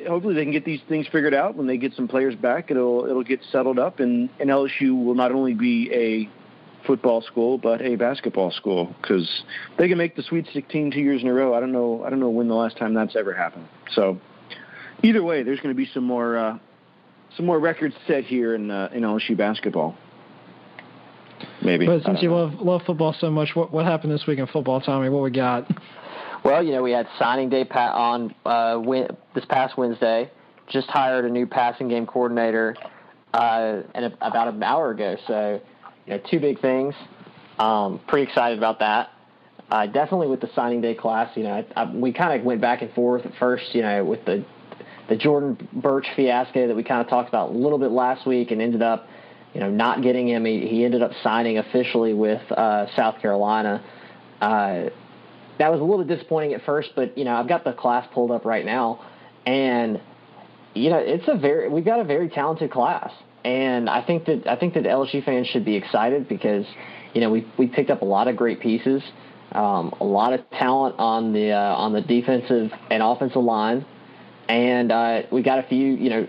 [0.08, 2.72] hopefully they can get these things figured out when they get some players back.
[2.72, 6.30] It'll it'll get settled up, and, and LSU will not only be a
[6.86, 9.44] football school but a basketball school because
[9.78, 11.54] they can make the Sweet 16 two years in a row.
[11.54, 12.04] I don't know.
[12.04, 13.68] I don't know when the last time that's ever happened.
[13.94, 14.20] So
[15.04, 16.58] either way, there's going to be some more uh,
[17.38, 19.96] some more records set here in uh, in LSU basketball.
[21.64, 21.86] Maybe.
[21.86, 22.36] But since you know.
[22.36, 25.10] love love football so much, what what happened this week in football, Tommy?
[25.10, 25.70] What we got?
[26.44, 28.82] Well, you know, we had signing day on uh,
[29.36, 30.32] this past Wednesday.
[30.70, 32.76] Just hired a new passing game coordinator,
[33.34, 35.18] uh, and about an hour ago.
[35.28, 35.62] So,
[36.12, 36.94] you know, two big things.
[37.58, 39.10] Um, pretty excited about that.
[39.70, 42.60] Uh, definitely with the signing day class, you know, I, I, we kind of went
[42.60, 44.46] back and forth at first, you know, with the
[45.08, 48.52] the Jordan Burch fiasco that we kind of talked about a little bit last week,
[48.52, 49.08] and ended up,
[49.54, 50.46] you know, not getting him.
[50.46, 53.84] He, he ended up signing officially with uh, South Carolina.
[54.40, 54.90] Uh,
[55.58, 58.08] that was a little bit disappointing at first, but you know I've got the class
[58.14, 59.06] pulled up right now,
[59.46, 60.02] and
[60.74, 63.12] you know it's a very we've got a very talented class,
[63.44, 66.66] and I think that I think that LSU fans should be excited because
[67.14, 69.04] you know we we picked up a lot of great pieces,
[69.52, 73.86] um, a lot of talent on the uh, on the defensive and offensive line,
[74.48, 76.28] and uh, we got a few you know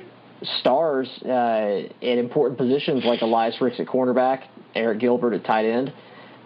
[0.61, 4.44] stars uh, in important positions like Elias Ricks at cornerback,
[4.75, 5.92] Arik Gilbert at tight end,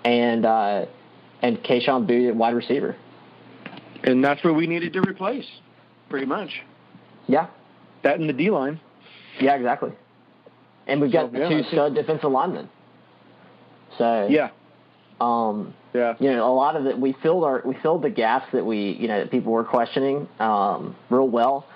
[0.04, 0.86] and uh,
[1.42, 2.96] and Kayshon Boutte at wide receiver.
[4.04, 5.46] And that's what we needed to replace,
[6.08, 6.62] pretty much.
[7.26, 7.48] Yeah.
[8.02, 8.80] That and the D line.
[9.40, 9.92] Yeah, exactly.
[10.86, 12.68] And we've got so, yeah, two stud defensive linemen.
[13.98, 14.50] So yeah,
[15.20, 18.46] um, yeah, you know, a lot of it we filled our we filled the gaps
[18.52, 21.66] that we you know that people were questioning um, real well,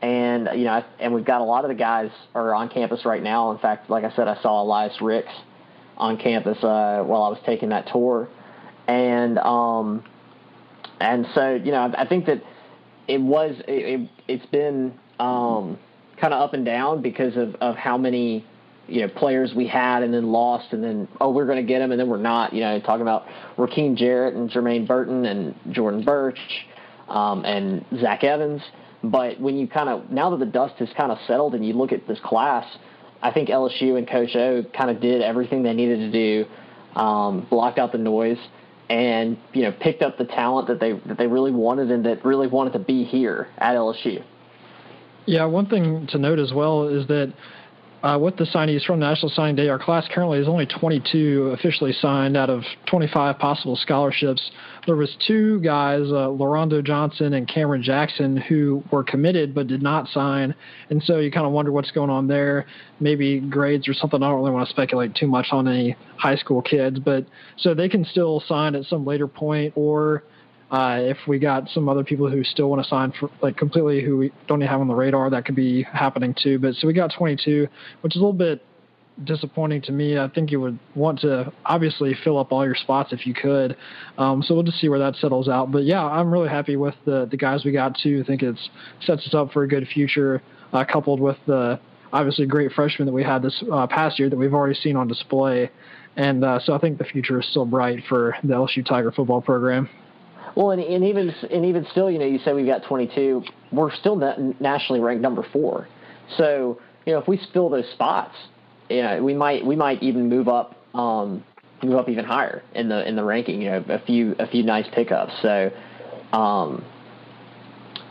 [0.00, 3.22] and you know, and we've got a lot of the guys are on campus right
[3.22, 3.50] now.
[3.52, 5.32] In fact, like I said, I saw Elias Ricks
[5.96, 8.28] on campus uh, while I was taking that tour.
[8.88, 10.04] And um,
[11.00, 12.42] and so you know I think that
[13.08, 15.78] it was it, has been um,
[16.20, 18.44] kind of up and down because of of how many
[18.88, 21.78] you know players we had and then lost and then oh we're going to get
[21.78, 25.54] them and then we're not you know talking about Rakim Jarrett and Jermaine Burton and
[25.70, 26.38] Jordan Burch
[27.08, 28.62] um, and Zach Evans
[29.04, 31.74] but when you kind of now that the dust has kind of settled and you
[31.74, 32.66] look at this class
[33.22, 37.46] I think LSU and Coach O kind of did everything they needed to do um,
[37.48, 38.38] blocked out the noise
[38.90, 42.24] and you know picked up the talent that they that they really wanted and that
[42.24, 44.22] really wanted to be here at LSU.
[45.24, 47.32] Yeah, one thing to note as well is that
[48.02, 51.92] uh, with the signees from National Signing Day, our class currently is only 22 officially
[51.92, 54.50] signed out of 25 possible scholarships.
[54.86, 60.08] There was two guys, uh, Johnson and Cameron Jackson, who were committed but did not
[60.08, 60.52] sign,
[60.90, 62.66] and so you kind of wonder what's going on there.
[62.98, 64.20] Maybe grades or something.
[64.20, 67.24] I don't really want to speculate too much on any high school kids, but
[67.58, 70.24] so they can still sign at some later point, or
[70.72, 74.02] uh, if we got some other people who still want to sign for like completely
[74.02, 76.58] who we don't have on the radar, that could be happening too.
[76.58, 77.68] But so we got 22,
[78.00, 78.64] which is a little bit
[79.22, 80.18] disappointing to me.
[80.18, 83.76] I think you would want to obviously fill up all your spots if you could.
[84.16, 85.70] Um, so we'll just see where that settles out.
[85.70, 88.22] But yeah, I'm really happy with the the guys we got too.
[88.24, 88.56] I think it
[89.02, 91.78] sets us up for a good future, uh, coupled with the
[92.14, 95.06] obviously great freshmen that we had this uh, past year that we've already seen on
[95.06, 95.70] display.
[96.16, 99.42] And uh, so I think the future is still bright for the LSU Tiger football
[99.42, 99.90] program.
[100.54, 103.42] Well, and, and even and even still, you know, you say we've got 22.
[103.72, 104.16] We're still
[104.60, 105.88] nationally ranked number four.
[106.36, 108.34] So you know, if we fill those spots,
[108.88, 111.44] you know, we might we might even move up um,
[111.82, 113.62] move up even higher in the in the ranking.
[113.62, 115.32] You know, a few a few nice pickups.
[115.42, 115.70] So,
[116.32, 116.84] um,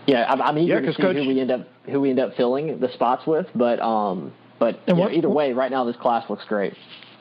[0.07, 2.19] yeah, I'm, I'm eager yeah, to see Coach, who we end up who we end
[2.19, 3.47] up filling the spots with.
[3.55, 6.73] But um, but what, either way, right now this class looks great.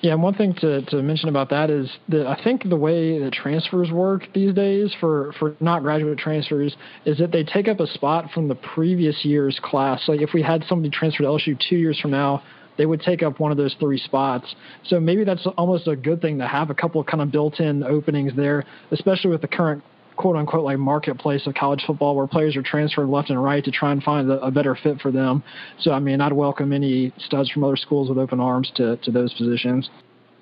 [0.03, 3.19] Yeah, and one thing to, to mention about that is that I think the way
[3.19, 7.81] that transfers work these days for, for not graduate transfers is that they take up
[7.81, 10.03] a spot from the previous year's class.
[10.09, 12.43] Like if we had somebody transfer to LSU two years from now,
[12.79, 14.55] they would take up one of those three spots.
[14.87, 17.85] So maybe that's almost a good thing to have a couple of kind of built-in
[17.85, 19.83] openings there, especially with the current
[20.21, 23.71] quote unquote like marketplace of college football where players are transferred left and right to
[23.71, 25.43] try and find a, a, better fit for them.
[25.79, 29.11] So I mean, I'd welcome any studs from other schools with open arms to to
[29.11, 29.89] those positions.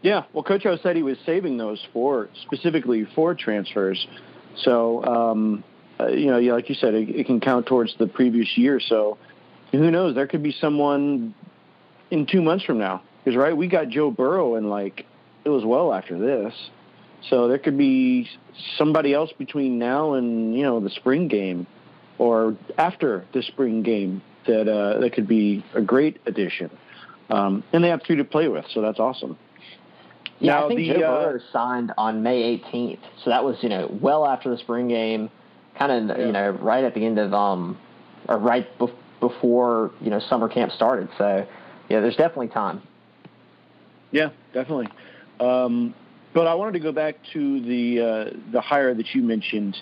[0.02, 4.04] Yeah, well, Coach O said he was saving those for specifically for transfers.
[4.56, 5.62] So um,
[6.00, 8.80] uh, you know, like you said, it, it can count towards the previous year.
[8.80, 9.16] So
[9.70, 10.16] who knows?
[10.16, 11.34] There could be someone
[12.10, 13.02] in two months from now.
[13.24, 15.06] Because right, we got Joe Burrow, and like
[15.44, 16.52] it was well after this.
[17.28, 18.28] So there could be
[18.76, 21.66] somebody else between now and you know the spring game,
[22.18, 26.70] or after the spring game that uh, that could be a great addition.
[27.30, 29.36] Um, and they have two to play with, so that's awesome.
[30.40, 33.56] Yeah, now, I think the, Joe uh, Burrow signed on May 18th, so that was
[33.62, 35.30] you know well after the spring game,
[35.78, 36.26] kind of yeah.
[36.26, 37.78] you know right at the end of um
[38.28, 38.86] or right be-
[39.20, 41.08] before you know summer camp started.
[41.18, 41.46] So
[41.88, 42.82] yeah, there's definitely time.
[44.10, 44.88] Yeah, definitely.
[45.40, 45.94] Um,
[46.34, 49.76] but I wanted to go back to the uh, the hire that you mentioned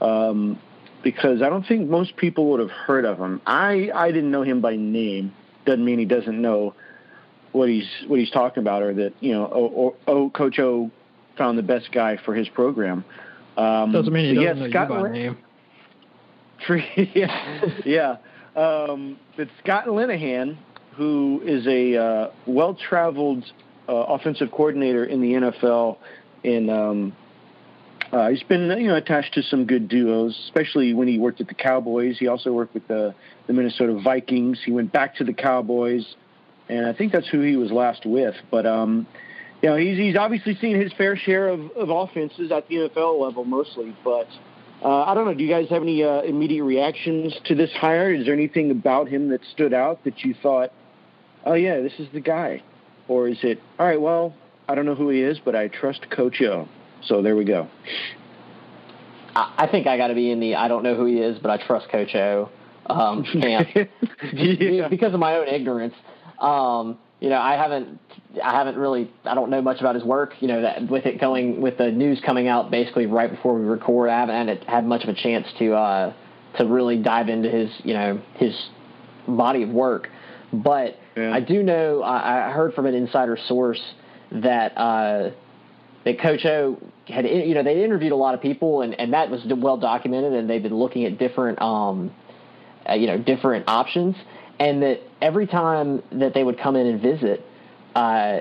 [0.00, 0.60] um,
[1.02, 3.40] because I don't think most people would have heard of him.
[3.46, 5.32] I I didn't know him by name.
[5.64, 6.74] Doesn't mean he doesn't know
[7.52, 10.90] what he's what he's talking about, or that you know, oh, oh Coach O
[11.36, 13.04] found the best guy for his program.
[13.56, 15.38] Um, doesn't mean he doesn't know Scott you by name.
[17.14, 18.16] yeah, yeah.
[18.56, 20.56] Um, but Scott Linehan,
[20.96, 23.44] who is a uh, well-traveled
[23.92, 25.98] offensive coordinator in the NFL,
[26.44, 27.16] and um,
[28.12, 31.48] uh, he's been you know attached to some good duos, especially when he worked at
[31.48, 32.18] the Cowboys.
[32.18, 33.14] He also worked with the
[33.46, 34.60] the Minnesota Vikings.
[34.64, 36.06] He went back to the Cowboys,
[36.68, 38.34] and I think that's who he was last with.
[38.50, 39.06] But um,
[39.62, 43.20] you know, he's he's obviously seen his fair share of, of offenses at the NFL
[43.20, 44.28] level mostly, but.
[44.80, 45.34] Uh, I don't know.
[45.34, 48.14] Do you guys have any uh, immediate reactions to this hire?
[48.14, 50.70] Is there anything about him that stood out that you thought,
[51.44, 52.62] oh yeah, this is the guy?
[53.08, 54.34] Or is it, all right, well,
[54.68, 56.68] I don't know who he is, but I trust Coach O.
[57.02, 57.68] So there we go.
[59.34, 61.50] I think I got to be in the I don't know who he is, but
[61.50, 62.50] I trust Coach O
[62.86, 63.68] um, camp
[64.32, 64.88] yeah.
[64.88, 65.94] because of my own ignorance.
[66.40, 67.98] Um, you know, I haven't,
[68.42, 70.34] I haven't really, I don't know much about his work.
[70.40, 73.64] You know, that with it going, with the news coming out basically right before we
[73.64, 76.12] record, I haven't had much of a chance to, uh,
[76.58, 78.54] to really dive into his, you know, his
[79.26, 80.08] body of work.
[80.52, 81.32] But yeah.
[81.32, 83.80] I do know, I, I heard from an insider source
[84.32, 85.30] that, uh,
[86.04, 89.30] that Coach O had, you know, they interviewed a lot of people, and, and that
[89.30, 92.10] was well documented, and they've been looking at different, um,
[92.88, 94.16] uh, you know, different options,
[94.58, 97.44] and that every time that they would come in and visit,
[97.94, 98.40] uh,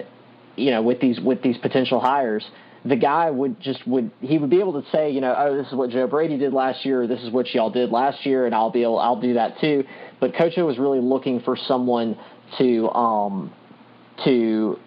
[0.55, 2.45] you know, with these with these potential hires,
[2.85, 5.67] the guy would just would he would be able to say, you know, oh, this
[5.67, 8.45] is what Joe Brady did last year, or this is what y'all did last year,
[8.45, 9.83] and I'll be able, I'll do that too.
[10.19, 12.17] But Coach O was really looking for someone
[12.57, 13.53] to um,
[14.25, 14.79] to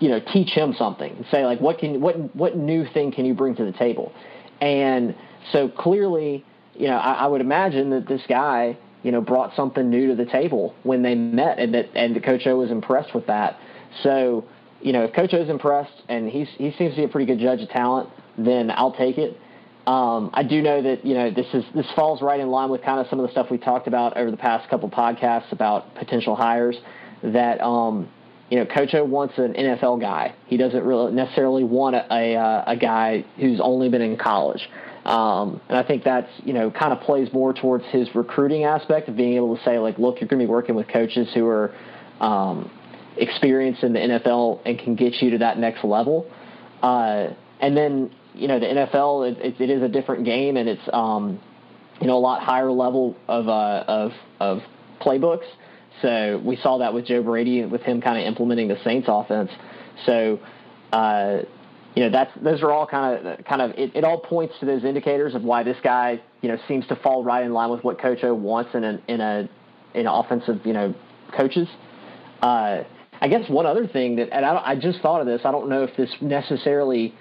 [0.00, 1.24] you know teach him something.
[1.30, 4.12] Say like what can what what new thing can you bring to the table?
[4.60, 5.14] And
[5.52, 9.88] so clearly you know I, I would imagine that this guy you know brought something
[9.88, 13.14] new to the table when they met and that and the coach O was impressed
[13.14, 13.58] with that.
[14.02, 14.44] So
[14.80, 17.26] you know if coach O is impressed and he's he seems to be a pretty
[17.26, 19.38] good judge of talent then I'll take it
[19.86, 22.82] um, I do know that you know this is this falls right in line with
[22.82, 25.94] kind of some of the stuff we talked about over the past couple podcasts about
[25.94, 26.76] potential hires
[27.22, 28.08] that um,
[28.50, 30.34] you know, Coach O wants an NFL guy.
[30.46, 34.68] He doesn't really necessarily want a a, a guy who's only been in college.
[35.04, 39.08] Um, and I think that's you know kind of plays more towards his recruiting aspect
[39.08, 41.46] of being able to say like, look, you're going to be working with coaches who
[41.46, 41.72] are
[42.20, 42.70] um,
[43.20, 46.30] experienced in the NFL and can get you to that next level.
[46.82, 47.28] Uh,
[47.60, 51.40] and then you know the NFL it, it is a different game and it's um,
[52.00, 54.60] you know a lot higher level of uh, of of
[55.00, 55.46] playbooks.
[56.02, 59.50] So we saw that with Joe Brady with him kind of implementing the Saints offense.
[60.06, 60.38] So,
[60.92, 61.40] uh,
[61.94, 64.66] you know, that's those are all kind of kind of it, it, all points to
[64.66, 67.84] those indicators of why this guy you know seems to fall right in line with
[67.84, 69.48] what Coach O wants in a in a
[69.94, 70.94] in offensive you know
[71.36, 71.68] coaches.
[72.40, 72.84] Uh,
[73.20, 75.42] I guess one other thing that and I, I just thought of this.
[75.44, 77.14] I don't know if this necessarily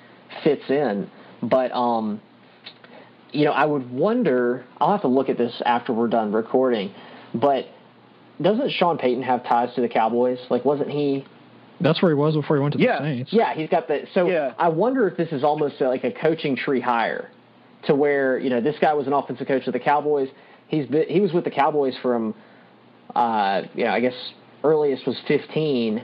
[0.44, 1.10] fits in,
[1.44, 2.22] but um,
[3.32, 4.66] you know, I would wonder.
[4.80, 6.94] I'll have to look at this after we're done recording,
[7.34, 7.66] but
[8.42, 10.40] doesn't Sean Payton have ties to the Cowboys?
[10.50, 11.26] Like, wasn't he?
[11.82, 13.00] That's where he was before he went to yeah.
[13.00, 13.34] the Saints.
[13.34, 14.06] Yeah, he's got the.
[14.14, 14.54] So yeah.
[14.58, 17.30] I wonder if this is almost like a coaching tree hire,
[17.88, 20.30] to where you know this guy was an offensive coach of the Cowboys.
[20.68, 22.36] He's been, he was with the Cowboys from,
[23.16, 24.14] uh, you know, I guess
[24.64, 26.04] earliest was 15.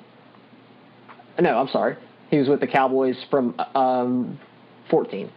[1.39, 1.97] No, I'm sorry.
[2.29, 4.39] He was with the Cowboys from um,
[4.89, 5.31] 14,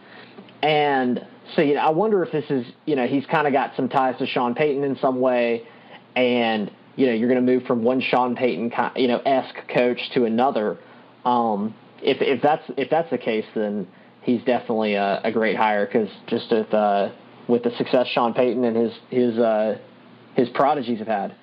[0.63, 3.75] and so you know I wonder if this is you know he's kind of got
[3.75, 5.67] some ties to Sean Payton in some way,
[6.15, 9.99] and you know you're going to move from one Sean Payton you know esque coach
[10.13, 10.77] to another.
[11.25, 13.87] Um, if if that's if that's the case, then
[14.23, 17.11] he's definitely a, a great hire because just with uh,
[17.47, 19.77] with the success Sean Payton and his his uh,
[20.35, 21.35] his prodigies have had.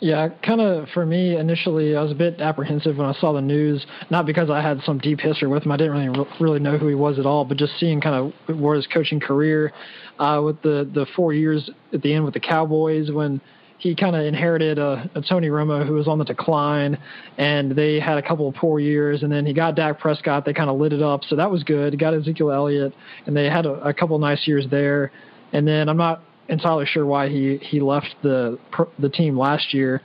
[0.00, 3.40] Yeah, kind of for me initially, I was a bit apprehensive when I saw the
[3.40, 3.84] news.
[4.10, 6.86] Not because I had some deep history with him, I didn't really really know who
[6.86, 9.72] he was at all, but just seeing kind of where his coaching career,
[10.20, 13.40] uh, with the the four years at the end with the Cowboys when
[13.78, 16.98] he kind of inherited a, a, Tony Romo who was on the decline,
[17.36, 19.22] and they had a couple of poor years.
[19.22, 20.44] And then he got Dak Prescott.
[20.44, 21.92] They kind of lit it up, so that was good.
[21.92, 22.92] He got Ezekiel Elliott,
[23.26, 25.12] and they had a, a couple nice years there.
[25.52, 28.58] And then I'm not entirely sure why he he left the
[28.98, 30.02] the team last year,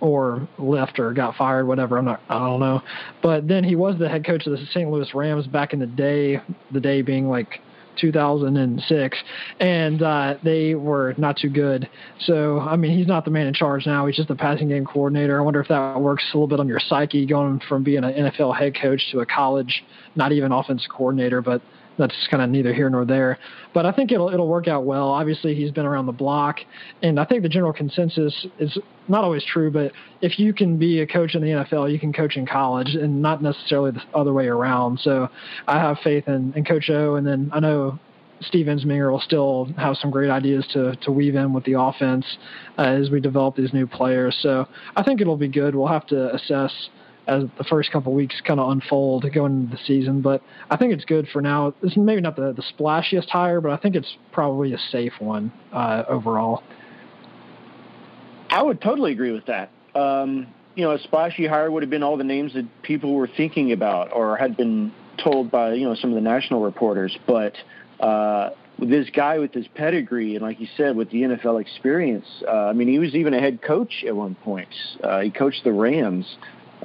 [0.00, 1.98] or left or got fired, whatever.
[1.98, 2.20] I'm not.
[2.28, 2.82] I don't know.
[3.22, 4.90] But then he was the head coach of the St.
[4.90, 6.40] Louis Rams back in the day.
[6.72, 7.60] The day being like
[8.00, 9.18] 2006,
[9.60, 11.88] and uh, they were not too good.
[12.20, 14.06] So, I mean, he's not the man in charge now.
[14.06, 15.38] He's just the passing game coordinator.
[15.38, 18.12] I wonder if that works a little bit on your psyche going from being an
[18.12, 21.60] NFL head coach to a college, not even offensive coordinator, but
[21.98, 23.38] that's kind of neither here nor there.
[23.74, 25.08] But I think it'll it'll work out well.
[25.08, 26.60] Obviously, he's been around the block,
[27.02, 29.70] and I think the general consensus is not always true.
[29.70, 32.94] But if you can be a coach in the NFL, you can coach in college,
[32.94, 35.00] and not necessarily the other way around.
[35.00, 35.28] So
[35.66, 37.98] I have faith in, in Coach O, and then I know
[38.40, 42.24] Steve Ensminger will still have some great ideas to, to weave in with the offense
[42.78, 44.38] uh, as we develop these new players.
[44.40, 45.74] So I think it'll be good.
[45.74, 46.72] We'll have to assess
[47.28, 50.22] as the first couple weeks kind of unfold going into the season.
[50.22, 51.74] But I think it's good for now.
[51.82, 55.52] Is maybe not the, the splashiest hire, but I think it's probably a safe one
[55.72, 56.62] uh, overall.
[58.50, 59.70] I would totally agree with that.
[59.94, 63.28] Um, you know, a splashy hire would have been all the names that people were
[63.28, 67.16] thinking about or had been told by you know some of the national reporters.
[67.26, 67.54] But
[68.00, 72.68] uh, this guy with his pedigree and, like you said, with the NFL experience, uh,
[72.68, 74.68] I mean, he was even a head coach at one point.
[75.02, 76.36] Uh, he coached the Rams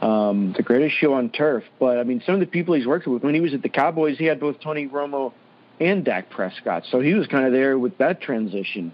[0.04, 1.64] um, the greatest show on turf.
[1.80, 3.70] But I mean, some of the people he's worked with when he was at the
[3.70, 5.32] Cowboys, he had both Tony Romo
[5.80, 8.92] and Dak Prescott, so he was kind of there with that transition.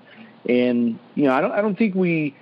[0.48, 2.36] And you know, I don't I don't think we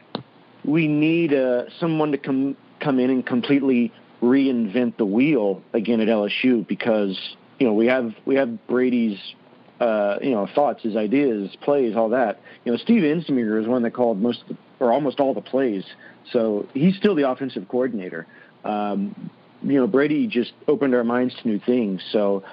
[0.65, 6.07] we need uh, someone to come come in and completely reinvent the wheel again at
[6.07, 7.17] LSU because
[7.59, 9.17] you know we have we have Brady's
[9.79, 12.41] uh, you know thoughts, his ideas, plays, all that.
[12.65, 14.43] You know, Steve Ensminger is one that called most
[14.79, 15.85] or almost all the plays,
[16.31, 18.27] so he's still the offensive coordinator
[18.63, 19.29] um,
[19.63, 22.01] you know, Brady just opened our minds to new things.
[22.11, 22.43] So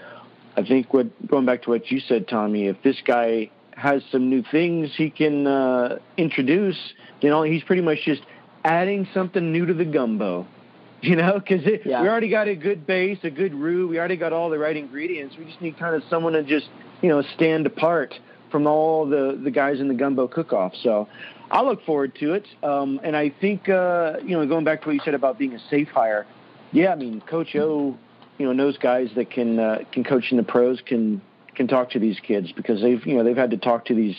[0.56, 4.30] I think what going back to what you said, Tommy, if this guy has some
[4.30, 6.78] new things he can uh, introduce,
[7.20, 8.22] you know, he's pretty much just
[8.64, 10.46] adding something new to the gumbo.
[11.02, 12.00] You know, because yeah.
[12.00, 13.86] we already got a good base, a good roux.
[13.86, 15.36] We already got all the right ingredients.
[15.36, 16.70] We just need kind of someone to just,
[17.02, 18.14] you know, stand apart
[18.50, 20.72] from all the the guys in the gumbo cook-off.
[20.82, 21.06] So
[21.50, 22.46] I look forward to it.
[22.62, 25.54] Um, and I think, uh, you know, going back to what you said about being
[25.54, 26.26] a safe hire,
[26.72, 27.96] yeah, I mean, Coach O,
[28.38, 31.22] you know, knows guys that can uh, can coach in the pros, can
[31.54, 34.16] can talk to these kids because they've you know they've had to talk to these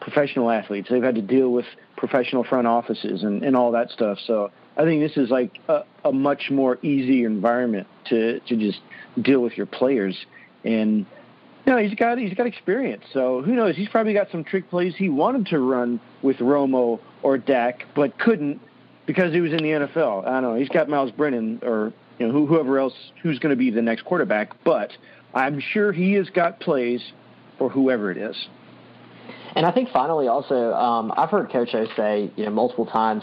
[0.00, 0.88] professional athletes.
[0.90, 4.18] They've had to deal with professional front offices and, and all that stuff.
[4.26, 8.80] So I think this is like a, a much more easy environment to to just
[9.20, 10.16] deal with your players.
[10.64, 11.06] And
[11.66, 13.04] no, he's got he's got experience.
[13.12, 13.76] So who knows?
[13.76, 18.18] He's probably got some trick plays he wanted to run with Romo or Dak, but
[18.18, 18.60] couldn't
[19.06, 20.26] because he was in the NFL.
[20.26, 20.54] I don't know.
[20.54, 24.04] He's got Miles Brennan or you know whoever else who's going to be the next
[24.04, 24.90] quarterback, but
[25.34, 27.00] I'm sure he has got plays
[27.58, 28.36] for whoever it is.
[29.54, 33.22] And I think finally, also, um, I've heard Coach O say you know multiple times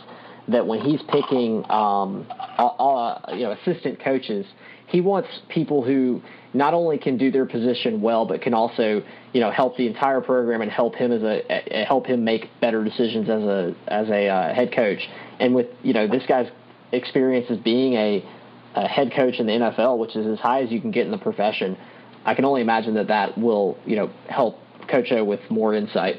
[0.52, 2.26] that when he's picking um,
[2.58, 4.46] uh, you know assistant coaches,
[4.88, 6.22] he wants people who
[6.54, 10.22] not only can do their position well, but can also you know help the entire
[10.22, 14.28] program and help him as a help him make better decisions as a as a
[14.28, 15.00] uh, head coach.
[15.40, 16.50] And with you know this guy's
[16.92, 18.26] experience as being a,
[18.76, 21.12] a head coach in the NFL, which is as high as you can get in
[21.12, 21.78] the profession,
[22.26, 24.58] I can only imagine that that will you know help
[24.90, 26.16] Coach O with more insight.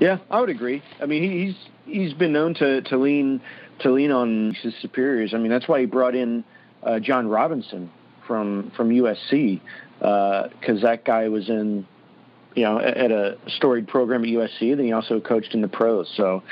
[0.00, 0.82] Yeah, I would agree.
[1.00, 1.54] I mean, he's
[1.86, 3.40] he's been known to to lean
[3.80, 5.34] to lean on his superiors.
[5.34, 6.44] I mean, that's why he brought in
[6.82, 7.90] uh, Jon Robinson
[8.26, 9.60] from from USC
[9.98, 11.86] because uh, that guy was in
[12.54, 14.76] you know at a storied program at USC.
[14.76, 16.12] Then he also coached in the pros.
[16.16, 16.42] So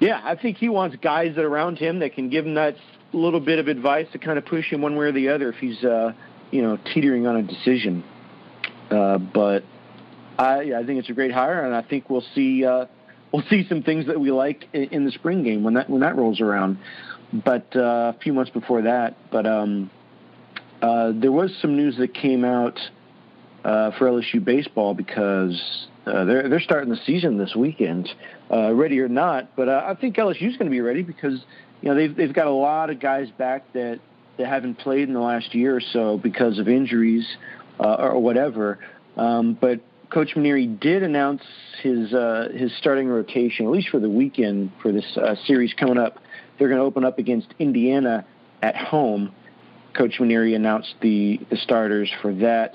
[0.00, 2.76] yeah, I think he wants guys that around him that can give him that
[3.12, 5.56] little bit of advice to kind of push him one way or the other if
[5.56, 6.12] he's uh,
[6.50, 8.04] you know teetering on a decision.
[8.90, 9.64] Uh, but
[10.38, 12.86] I, I think it's a great hire, and I think we'll see uh,
[13.32, 16.16] we'll see some things that we like in, the spring game when that when that
[16.16, 16.78] rolls around.
[17.32, 19.90] But uh, a few months before that, but um,
[20.80, 22.78] uh, there was some news that came out
[23.64, 25.60] uh, for LSU baseball because
[26.06, 28.08] uh, they're they're starting the season this weekend,
[28.50, 29.54] uh, ready or not.
[29.56, 31.40] But uh, I think LSU's going to be ready because
[31.82, 34.00] you know they've they've got a lot of guys back that
[34.38, 37.26] that haven't played in the last year or so because of injuries
[37.78, 38.78] or whatever.
[39.16, 39.80] Um, but
[40.10, 41.42] Coach Mainieri did announce
[41.82, 45.98] his uh, his starting rotation, at least for the weekend for this uh, series coming
[45.98, 46.18] up.
[46.58, 48.24] They're going to open up against Indiana
[48.62, 49.32] at home.
[49.96, 52.74] Coach Mainieri announced the, the starters for that.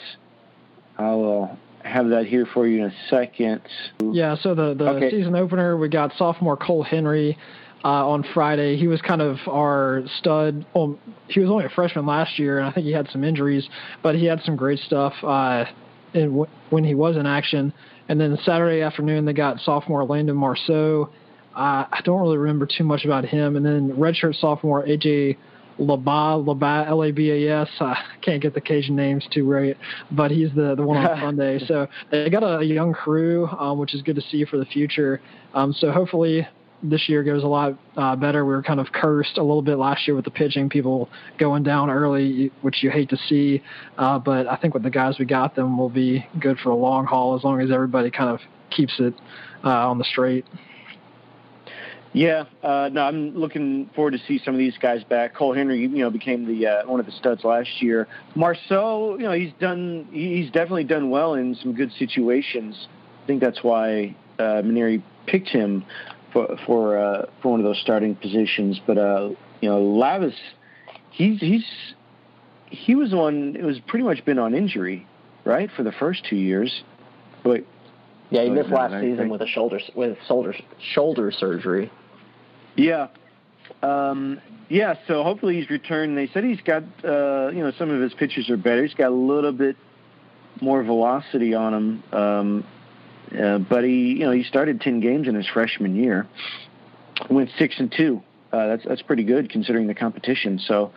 [0.98, 3.62] I'll have that here for you in a second.
[4.02, 5.12] Yeah, so the, the okay.
[5.12, 7.38] season opener, we got sophomore Cole Henry
[7.84, 8.78] uh, on Friday.
[8.78, 10.66] He was kind of our stud.
[10.74, 13.68] Well, he was only a freshman last year, and I think he had some injuries,
[14.02, 15.66] but he had some great stuff uh,
[16.14, 17.74] w- when he was in action.
[18.10, 21.10] And then Saturday afternoon, they got sophomore Landon Marceaux.
[21.56, 23.56] Uh, I don't really remember too much about him.
[23.56, 25.38] And then redshirt sophomore AJ
[25.80, 27.70] Laba, Laba, L-A-B-A-S.
[27.80, 29.78] I can't get the Cajun names too right,
[30.12, 31.60] but he's the, the one on Sunday.
[31.66, 34.66] So they got a, a young crew, um, which is good to see for the
[34.66, 35.22] future.
[35.54, 36.48] Um, so hopefully
[36.84, 38.46] this year goes a lot uh, better.
[38.46, 41.10] We were kind of cursed a little bit last year with the pitching, people
[41.40, 43.64] going down early, which you hate to see.
[43.98, 46.76] Uh, but I think with the guys we got, them will be good for a
[46.76, 49.14] long haul as long as everybody kind of keeps it
[49.64, 50.46] uh, on the straight.
[52.16, 55.34] Yeah, uh, no, I'm looking forward to see some of these guys back.
[55.34, 58.08] Cole Henry, you know, became the uh, one of the studs last year.
[58.36, 62.88] Marceaux, you know, he's done, he's definitely done well in some good situations.
[63.24, 65.86] I think that's why uh, Mainieri picked him
[66.34, 68.82] for for uh, for one of those starting positions.
[68.86, 69.30] But uh,
[69.62, 70.36] you know, Labas,
[71.12, 71.66] he's he's
[72.66, 73.56] he was one.
[73.56, 75.08] It was pretty much been on injury,
[75.46, 76.84] right, for the first two years.
[77.44, 77.64] But
[78.30, 80.56] yeah, he missed last season with a shoulder with shoulder
[80.94, 81.92] shoulder surgery.
[82.76, 83.08] Yeah.
[83.82, 86.18] Um, yeah, so hopefully he's returned.
[86.18, 88.84] They said he's got, uh, you know, some of his pitches are better.
[88.84, 89.78] He's got a little bit
[90.62, 92.04] more velocity on him.
[92.12, 92.66] Um,
[93.36, 96.28] uh, but he, you know, he started ten games in his freshman year.
[97.30, 98.22] Went six and two.
[98.52, 100.60] Uh, that's that's pretty good considering the competition.
[100.60, 100.92] So,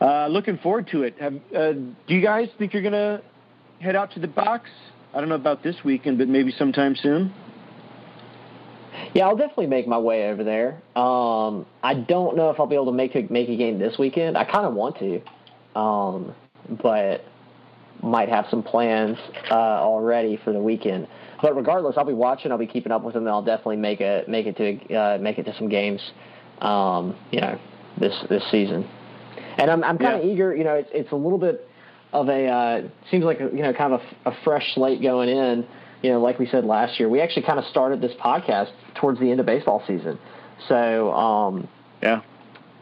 [0.00, 1.14] uh, looking forward to it.
[1.20, 3.22] Have, uh, do you guys think you're gonna
[3.80, 4.68] head out to the box?
[5.14, 7.32] I don't know about this weekend, but maybe sometime soon.
[9.14, 10.82] Yeah, I'll definitely make my way over there.
[10.96, 13.96] Um, I don't know if I'll be able to make a make a game this
[13.98, 14.36] weekend.
[14.36, 15.20] I kind of want to,
[15.78, 16.34] um,
[16.82, 17.24] but
[18.02, 19.16] might have some plans
[19.50, 21.08] uh, already for the weekend.
[21.40, 22.50] But regardless, I'll be watching.
[22.50, 25.18] I'll be keeping up with them, and I'll definitely make it make it to uh,
[25.18, 26.00] make it to some games.
[26.60, 27.58] Um, you know,
[27.98, 28.88] this this season.
[29.58, 30.32] And I'm I'm kind of yeah.
[30.32, 30.54] eager.
[30.54, 31.68] You know, it's it's a little bit
[32.12, 35.28] of a uh, seems like a, you know kind of a, a fresh slate going
[35.28, 35.66] in.
[36.02, 39.18] You know, like we said last year, we actually kind of started this podcast towards
[39.18, 40.18] the end of baseball season.
[40.68, 41.68] So um,
[42.02, 42.22] yeah,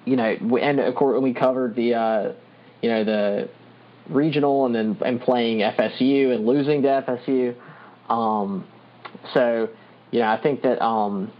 [0.04, 2.32] you know, and of course we covered the uh,
[2.82, 3.48] you know the
[4.08, 7.54] regional and then and playing FSU and losing to FSU.
[8.08, 8.66] Um,
[9.34, 9.68] so,
[10.10, 11.32] you know, I think that um,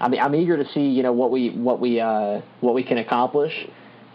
[0.00, 2.82] I mean, I'm eager to see you know what we what we uh, what we
[2.82, 3.52] can accomplish.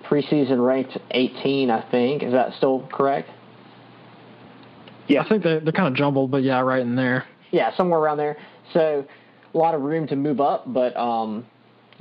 [0.10, 2.22] Preseason ranked 18, I think.
[2.22, 3.30] Is that still correct?
[5.08, 7.26] Yeah, I think they're, they're kind of jumbled, but yeah, right in there.
[7.52, 8.38] Yeah, somewhere around there.
[8.74, 9.06] So
[9.54, 11.46] a lot of room to move up, but um,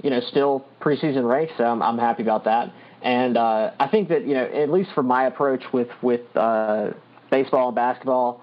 [0.02, 1.54] you know, still preseason ranked.
[1.56, 2.72] So I'm, I'm happy about that.
[3.02, 6.90] And uh, I think that you know, at least for my approach with with uh,
[7.30, 8.42] baseball and basketball,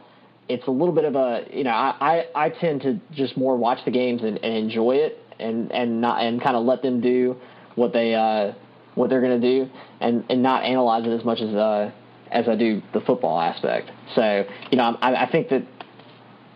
[0.53, 3.55] it's a little bit of a you know I, I, I tend to just more
[3.57, 7.01] watch the games and, and enjoy it and and not and kind of let them
[7.01, 7.37] do
[7.75, 8.53] what they uh,
[8.95, 11.91] what they're going to do and and not analyze it as much as uh,
[12.31, 13.91] as I do the football aspect.
[14.15, 15.65] So you know I, I think that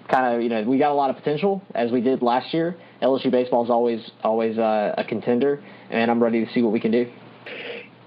[0.10, 2.76] kind of you know we got a lot of potential as we did last year.
[3.02, 6.80] LSU baseball is always always uh, a contender, and I'm ready to see what we
[6.80, 7.12] can do.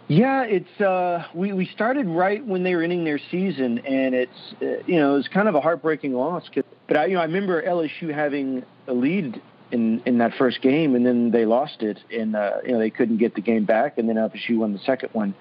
[0.09, 4.55] Yeah, it's uh, we we started right when they were ending their season, and it's
[4.63, 6.49] uh, you know it's kind of a heartbreaking loss.
[6.87, 10.95] But I you know I remember LSU having a lead in in that first game,
[10.95, 13.99] and then they lost it, and uh, you know they couldn't get the game back,
[13.99, 15.35] and then LSU won the second one.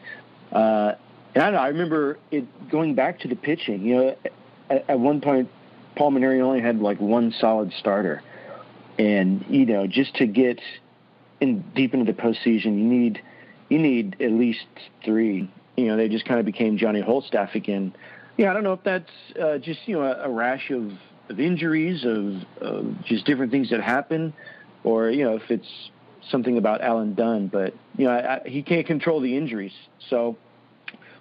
[0.52, 0.96] Uh,
[1.34, 3.86] and I know, I remember it going back to the pitching.
[3.86, 4.16] You know,
[4.70, 5.50] at, at one point,
[5.96, 8.22] Paul Mainieri only had like one solid starter,
[9.00, 10.60] and you know just to get
[11.40, 13.22] in deep into the postseason, you need
[13.70, 14.66] you need at least
[15.04, 15.50] three.
[15.76, 17.94] You know, they just kind of became Johnny Holstaff again.
[18.38, 19.10] Yeah, I don't know if that's
[19.42, 20.92] uh, just you know a, a rash of,
[21.30, 24.34] of injuries, of, of just different things that happen,
[24.84, 25.90] or you know if it's
[26.30, 27.48] something about Alan Dunn.
[27.48, 29.74] But you know I, I, he can't control the injuries,
[30.10, 30.38] so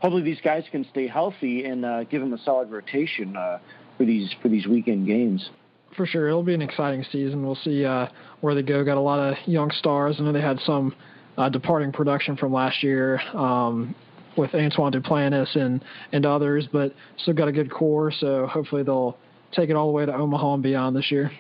[0.01, 3.59] hopefully these guys can stay healthy and uh, give him a solid rotation uh,
[3.97, 5.51] for these for these weekend games.
[5.97, 7.45] For sure, it'll be an exciting season.
[7.45, 8.09] We'll see uh,
[8.41, 8.85] where they go.
[8.85, 10.17] Got a lot of young stars.
[10.19, 10.95] I know they had some
[11.37, 13.95] uh, departing production from last year um,
[14.37, 19.17] with Antoine Duplantis and, and others, but still got a good core, so hopefully they'll
[19.53, 21.31] take it all the way to Omaha and beyond this year.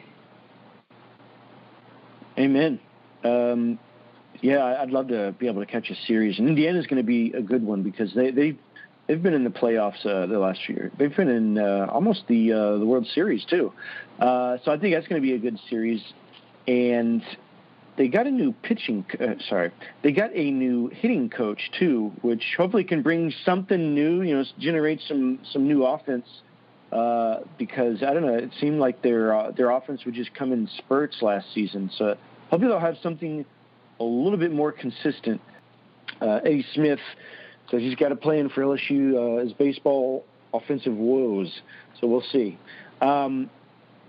[2.38, 2.78] Amen.
[3.24, 3.78] Um,
[4.42, 7.32] yeah, I'd love to be able to catch a series, and Indiana's going to be
[7.32, 8.56] a good one because they they
[9.06, 10.90] they've been in the playoffs uh, the last year.
[10.98, 13.72] They've been in uh, almost the uh, the World Series too.
[14.18, 16.02] Uh, so I think that's going to be a good series.
[16.68, 17.22] And
[17.96, 19.04] they got a new pitching.
[19.18, 19.72] Uh, sorry,
[20.02, 24.22] they got a new hitting coach too, which hopefully can bring something new.
[24.22, 26.26] You know, generate some some new offense.
[26.92, 30.52] Uh, because I don't know, it seemed like their uh, their offense would just come
[30.52, 31.90] in spurts last season.
[31.96, 32.16] So
[32.48, 33.44] hopefully they'll have something
[33.98, 35.40] a little bit more consistent.
[36.20, 37.00] Uh, Eddie Smith
[37.70, 40.24] says he's got a plan for LSU uh, as baseball
[40.54, 41.60] offensive woes.
[42.00, 42.58] So we'll see.
[43.00, 43.50] Um,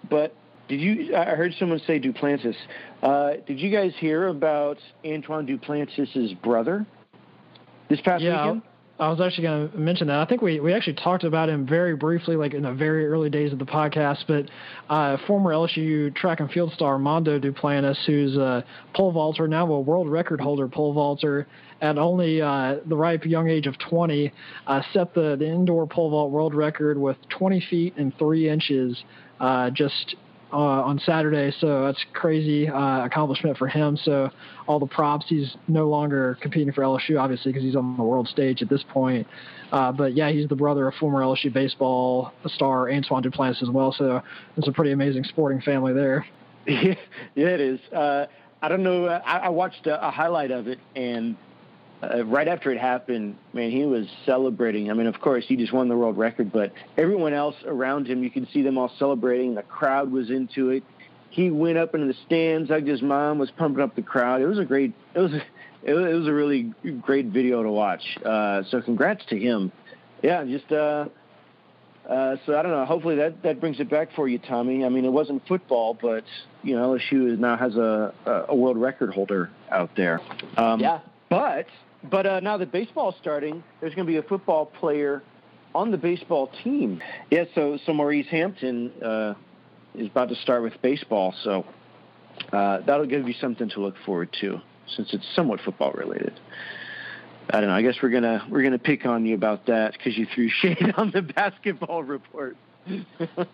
[0.09, 0.35] but
[0.67, 1.15] did you?
[1.15, 2.55] I heard someone say Duplantis.
[3.01, 6.85] Uh, did you guys hear about Antoine Duplantis' brother?
[7.89, 8.61] this past yeah, weekend?
[8.99, 10.17] I was actually going to mention that.
[10.17, 13.29] I think we, we actually talked about him very briefly, like in the very early
[13.29, 14.23] days of the podcast.
[14.27, 14.49] But
[14.91, 18.65] uh, former LSU track and field star Mondo Duplantis, who's a
[18.95, 21.45] pole vaulter, now a world record holder pole vaulter,
[21.79, 24.33] at only uh, the ripe young age of 20,
[24.65, 29.03] uh, set the, the indoor pole vault world record with 20 feet and 3 inches
[29.39, 30.15] uh, just
[30.51, 33.97] uh, on Saturday, so that's crazy uh, accomplishment for him.
[33.97, 34.29] So
[34.67, 35.25] all the props.
[35.27, 38.83] He's no longer competing for LSU, obviously, because he's on the world stage at this
[38.89, 39.27] point.
[39.71, 43.93] Uh, but yeah, he's the brother of former LSU baseball star Antoine Duplantis as well.
[43.97, 44.21] So
[44.55, 46.25] it's a pretty amazing sporting family there.
[46.67, 46.95] yeah,
[47.35, 47.79] it is.
[47.93, 48.27] Uh,
[48.61, 49.07] I don't know.
[49.07, 51.35] I, I watched a, a highlight of it, and
[52.03, 54.91] uh, right after it happened, man, he was celebrating.
[54.91, 58.23] I mean, of course, he just won the world record, but everyone else around him,
[58.23, 59.55] you could see them all celebrating.
[59.55, 60.83] The crowd was into it.
[61.29, 64.41] He went up into the stands, hugged his mom, was pumping up the crowd.
[64.41, 65.43] It was a great, it was, a,
[65.83, 68.17] it was a really great video to watch.
[68.23, 69.71] Uh, so, congrats to him.
[70.21, 71.05] Yeah, just uh,
[72.07, 72.85] uh, so I don't know.
[72.85, 74.83] Hopefully that that brings it back for you, Tommy.
[74.83, 76.23] I mean, it wasn't football, but
[76.63, 78.13] you know, LSU now has a
[78.49, 80.21] a world record holder out there.
[80.57, 81.01] Um, yeah.
[81.29, 81.67] But
[82.09, 85.23] but uh, now that baseball's starting, there's going to be a football player
[85.73, 87.01] on the baseball team.
[87.29, 89.33] Yeah, so so Maurice Hampton uh,
[89.95, 91.65] is about to start with baseball, so
[92.51, 94.59] uh, that'll give you something to look forward to,
[94.95, 96.39] since it's somewhat football related.
[97.49, 97.75] I don't know.
[97.75, 100.93] I guess we're gonna we're gonna pick on you about that because you threw shade
[100.97, 102.57] on the basketball report.
[103.17, 103.47] but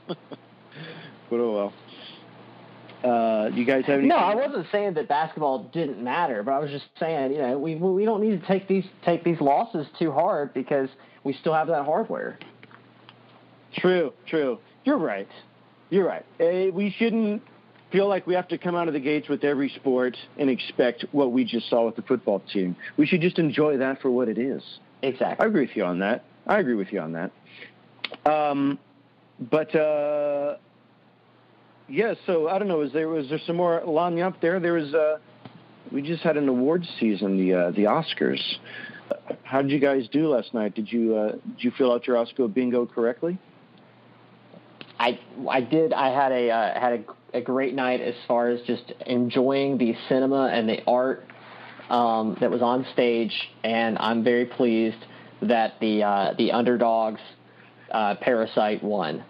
[1.32, 1.74] oh well.
[3.04, 4.08] Uh, you guys have any?
[4.08, 7.58] No, I wasn't saying that basketball didn't matter, but I was just saying, you know,
[7.58, 10.90] we we don't need to take these take these losses too hard because
[11.24, 12.40] we still have that hardware.
[13.76, 14.60] True, true.
[14.86, 15.28] You're right.
[15.90, 16.26] You're right.
[16.40, 17.42] Uh, we shouldn't
[17.92, 21.06] feel like we have to come out of the gates with every sport and expect
[21.12, 22.76] what we just saw with the football team.
[22.98, 24.64] We should just enjoy that for what it is.
[25.02, 25.46] Exactly.
[25.46, 26.24] I agree with you on that.
[26.48, 27.32] I agree with you on that.
[28.26, 28.80] Um,
[29.40, 30.56] but uh,
[31.88, 32.78] yeah, so I don't know.
[32.78, 34.60] Was there was there some more lagniappe there?
[34.60, 34.94] There was.
[34.94, 35.18] Uh,
[35.92, 38.42] we just had an awards season, the uh, the Oscars.
[39.44, 40.76] How did you guys do last night?
[40.76, 43.38] Did you uh, did you fill out your Oscar bingo correctly?
[45.00, 45.20] I
[45.50, 45.94] I did.
[45.94, 46.94] I had a uh, had
[47.34, 51.28] a, a great night as far as just enjoying the cinema and the art
[51.90, 55.06] um, that was on stage, and I'm very pleased
[55.42, 57.22] that the uh, the underdogs
[57.92, 59.24] uh, Parasite won.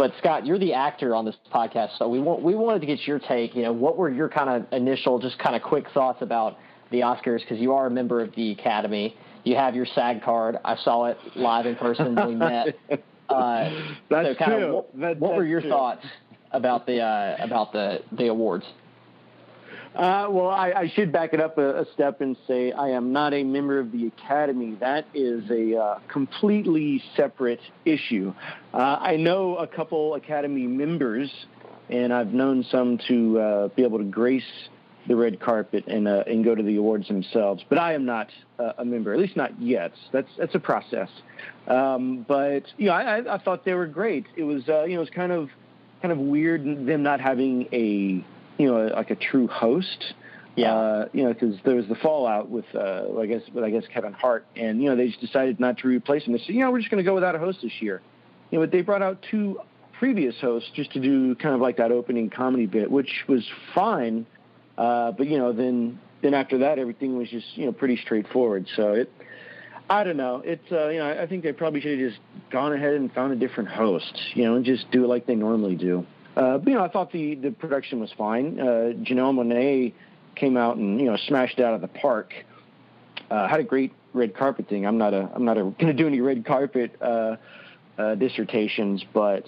[0.00, 3.06] But Scott, you're the actor on this podcast, so we want we wanted to get
[3.06, 3.54] your take.
[3.54, 6.56] You know, what were your kind of initial, just kind of quick thoughts about
[6.90, 7.40] the Oscars?
[7.40, 9.14] Because you are a member of the Academy.
[9.44, 10.56] You have your SAG card.
[10.64, 12.78] I saw it live in person when we met.
[13.30, 14.64] Uh, that's so true.
[14.64, 15.70] Of, what, that, what were your true.
[15.70, 16.04] thoughts
[16.50, 18.64] about the uh, about the the awards?
[19.94, 23.12] Uh, well, I, I, should back it up a, a, step and say I am
[23.12, 24.76] not a member of the Academy.
[24.78, 28.32] That is a uh, completely separate issue.
[28.72, 31.28] Uh, I know a couple Academy members,
[31.88, 34.44] and I've known some to uh, be able to grace
[35.08, 37.64] the red carpet and uh, and go to the awards themselves.
[37.68, 38.28] But I am not
[38.78, 39.92] a member, at least not yet.
[40.12, 41.08] That's that's a process.
[41.66, 44.26] Um, but you know, I, I, thought they were great.
[44.36, 45.50] It was uh, you know, it's kind of
[46.00, 48.24] kind of weird them not having a
[48.60, 50.14] you know, like a true host.
[50.56, 50.74] Yeah.
[50.74, 53.84] Uh, you know, because there was the fallout with, uh, I guess, with I guess
[53.92, 56.32] Kevin Hart, and you know they just decided not to replace him.
[56.32, 58.02] They said, you know, we're just going to go without a host this year.
[58.50, 59.60] You know, but they brought out two
[59.98, 64.26] previous hosts just to do kind of like that opening comedy bit, which was fine.
[64.76, 68.66] Uh, but you know, then then after that, everything was just you know pretty straightforward.
[68.76, 69.12] So it,
[69.88, 70.42] I don't know.
[70.44, 73.32] It's uh, you know, I think they probably should have just gone ahead and found
[73.32, 76.04] a different host, you know, and just do it like they normally do.
[76.40, 78.58] Uh, you know, I thought the, the production was fine.
[78.58, 78.64] Uh,
[79.04, 79.92] Janelle Monáe
[80.36, 82.32] came out and you know smashed it out of the park.
[83.30, 84.86] Uh, had a great red carpet thing.
[84.86, 87.36] I'm not a I'm not going to do any red carpet uh,
[87.98, 89.44] uh, dissertations, but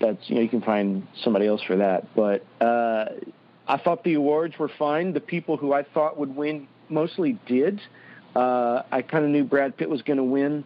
[0.00, 2.14] that's you know you can find somebody else for that.
[2.14, 3.06] But uh,
[3.66, 5.14] I thought the awards were fine.
[5.14, 7.80] The people who I thought would win mostly did.
[8.36, 10.64] Uh, I kind of knew Brad Pitt was going to win.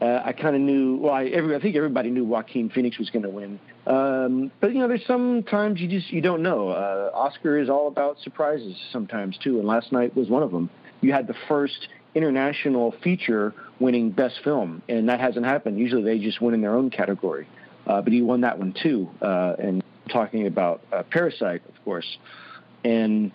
[0.00, 0.98] Uh, I kind of knew.
[0.98, 3.58] Well, I, every, I think everybody knew Joaquin Phoenix was going to win.
[3.86, 6.70] Um, but you know, there's sometimes you just you don't know.
[6.70, 10.68] Uh, Oscar is all about surprises sometimes too, and last night was one of them.
[11.00, 15.78] You had the first international feature winning best film, and that hasn't happened.
[15.78, 17.46] Usually they just win in their own category,
[17.86, 19.08] uh, but he won that one too.
[19.22, 22.18] Uh, and talking about uh, Parasite, of course,
[22.84, 23.30] and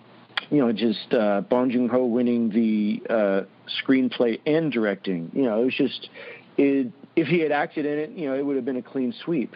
[0.50, 3.42] you know, just uh, Bong Joon Ho winning the uh,
[3.82, 5.30] screenplay and directing.
[5.34, 6.10] You know, it was just
[6.58, 9.14] it, if he had acted in it, you know, it would have been a clean
[9.24, 9.54] sweep.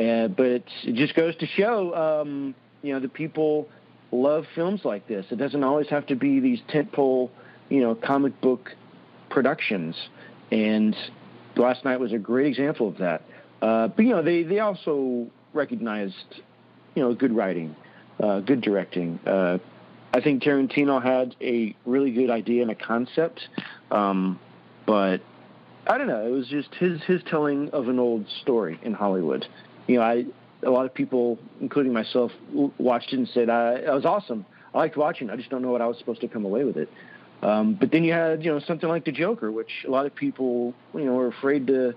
[0.00, 3.68] Uh, but it just goes to show, um, you know, the people
[4.12, 5.26] love films like this.
[5.30, 7.28] It doesn't always have to be these tentpole,
[7.68, 8.70] you know, comic book
[9.28, 9.94] productions,
[10.50, 10.96] and
[11.56, 13.22] last night was a great example of that.
[13.60, 16.40] Uh, but you know, they they also recognized,
[16.94, 17.76] you know, good writing,
[18.22, 19.18] uh, good directing.
[19.26, 19.58] Uh,
[20.14, 23.48] I think Tarantino had a really good idea and a concept,
[23.90, 24.40] um,
[24.86, 25.20] but
[25.86, 26.26] I don't know.
[26.26, 29.46] It was just his his telling of an old story in Hollywood.
[29.90, 30.24] You know, I
[30.62, 32.30] a lot of people, including myself,
[32.78, 34.46] watched it and said, I, "It was awesome.
[34.72, 35.30] I liked watching.
[35.30, 36.88] I just don't know what I was supposed to come away with it."
[37.42, 40.14] Um, but then you had, you know, something like the Joker, which a lot of
[40.14, 41.94] people, you know, were afraid to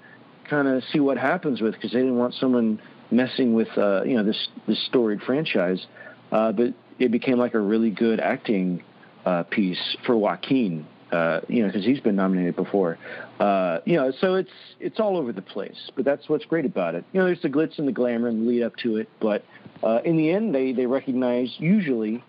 [0.50, 2.82] kind of see what happens with because they didn't want someone
[3.12, 5.86] messing with, uh, you know, this this storied franchise.
[6.32, 8.82] Uh, but it became like a really good acting
[9.26, 12.98] uh, piece for Joaquin, uh, you know, because he's been nominated before.
[13.40, 15.92] Uh, you know, so it's it's all over the place.
[15.96, 17.06] But that's what's great about it.
[17.14, 19.46] You know, there's the glitz and the glamour and the lead up to it, but
[19.84, 22.24] uh, in the end, they they recognize usually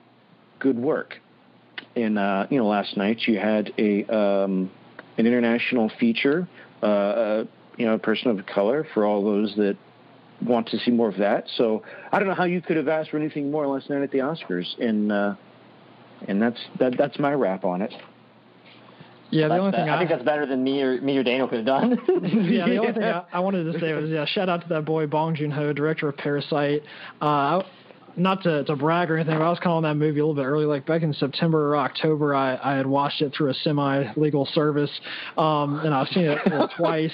[0.59, 1.19] good work.
[1.97, 4.71] And uh, you know, last night you had a um,
[5.17, 6.47] an international feature,
[6.83, 7.45] uh, uh,
[7.79, 9.79] you know, a person of color for all those that
[10.43, 11.47] want to see more of that.
[11.57, 14.11] So I don't know how you could have asked for anything more last night at
[14.11, 15.11] the Oscars, and
[16.29, 17.95] and that's that, that's my wrap on it.
[19.35, 21.49] Yeah, the only thing I, I, think that's better than me or me or Daniel
[21.49, 21.91] could have done.
[22.49, 24.85] yeah, the only thing I, I, wanted to say was yeah, shout out to that
[24.85, 26.83] boy Bong Joon Ho, director of Parasite.
[27.21, 27.63] Uh,
[28.17, 30.47] not to, to brag or anything, but I was calling that movie a little bit
[30.47, 30.67] early.
[30.67, 34.47] Like back in September or October, I, I had watched it through a semi legal
[34.47, 34.91] service,
[35.37, 36.39] um, and I've seen it
[36.77, 37.13] twice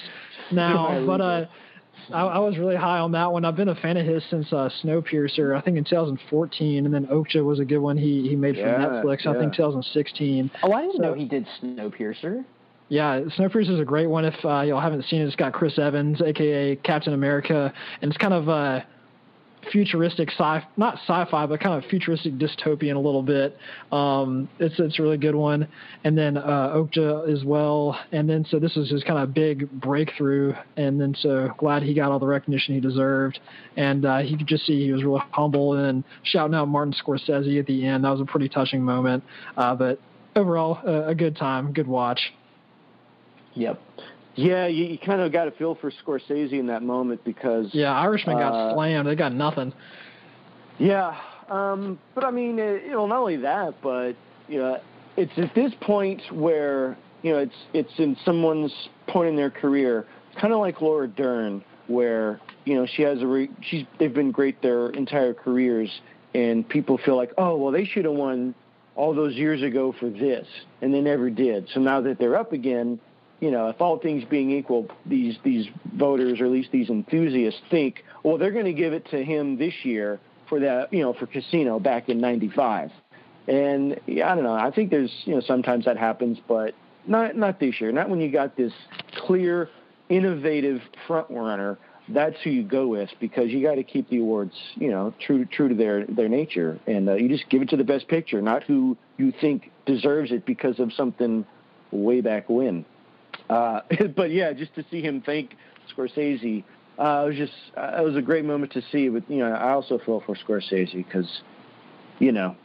[0.52, 1.04] now.
[1.06, 1.46] But uh,
[2.12, 3.44] I, I, was really high on that one.
[3.44, 7.06] I've been a fan of his since uh, Snowpiercer, I think in 2014, and then
[7.06, 9.24] Okja was a good one he he made for yeah, Netflix.
[9.24, 9.32] Yeah.
[9.32, 10.50] I think 2016.
[10.62, 12.44] Oh, I didn't so, know he did Snowpiercer.
[12.88, 14.24] Yeah, Snowpiercer is a great one.
[14.24, 18.18] If uh, y'all haven't seen it, it's got Chris Evans, aka Captain America, and it's
[18.18, 18.80] kind of uh,
[19.72, 23.56] futuristic sci not sci-fi but kind of futuristic dystopian a little bit.
[23.92, 25.68] Um, it's it's a really good one.
[26.04, 27.98] And then uh, Okja as well.
[28.12, 30.54] And then so this is his kind of big breakthrough.
[30.76, 33.38] And then so glad he got all the recognition he deserved.
[33.76, 37.58] And uh, he could just see he was really humble and shouting out Martin Scorsese
[37.58, 38.04] at the end.
[38.04, 39.24] That was a pretty touching moment.
[39.56, 40.00] Uh, but
[40.36, 42.32] overall a good time good watch.
[43.54, 43.80] Yep
[44.40, 47.92] yeah, you, you kind of got a feel for Scorsese in that moment because yeah,
[47.92, 49.06] Irishman uh, got slammed.
[49.06, 49.72] They got nothing.
[50.78, 51.16] Yeah,
[51.50, 54.12] um, but I mean, it, you know, not only that, but
[54.48, 54.80] you know,
[55.16, 58.72] it's at this point where you know it's it's in someone's
[59.08, 60.06] point in their career,
[60.40, 64.30] kind of like Laura Dern, where you know she has a re- she's they've been
[64.30, 65.90] great their entire careers,
[66.34, 68.54] and people feel like, oh well, they should have won
[68.96, 70.46] all those years ago for this,
[70.82, 71.68] and they never did.
[71.74, 73.00] So now that they're up again
[73.40, 77.60] you know, if all things being equal, these these voters or at least these enthusiasts
[77.70, 81.14] think, well, they're going to give it to him this year for that, you know,
[81.14, 82.90] for Casino back in '95.
[83.48, 84.54] And yeah, I don't know.
[84.54, 86.74] I think there's, you know, sometimes that happens, but
[87.06, 87.90] not not this year.
[87.92, 88.72] Not when you got this
[89.26, 89.70] clear,
[90.08, 91.78] innovative front runner.
[92.08, 95.46] That's who you go with because you got to keep the awards, you know, true
[95.46, 98.42] true to their their nature, and uh, you just give it to the best picture,
[98.42, 101.46] not who you think deserves it because of something
[101.92, 102.84] way back when.
[103.50, 103.80] Uh,
[104.16, 105.56] but yeah, just to see him thank
[105.94, 106.64] Scorsese,
[106.98, 109.08] uh, it was just uh, it was a great moment to see.
[109.08, 111.42] But you know, I also feel for Scorsese because,
[112.18, 112.56] you know,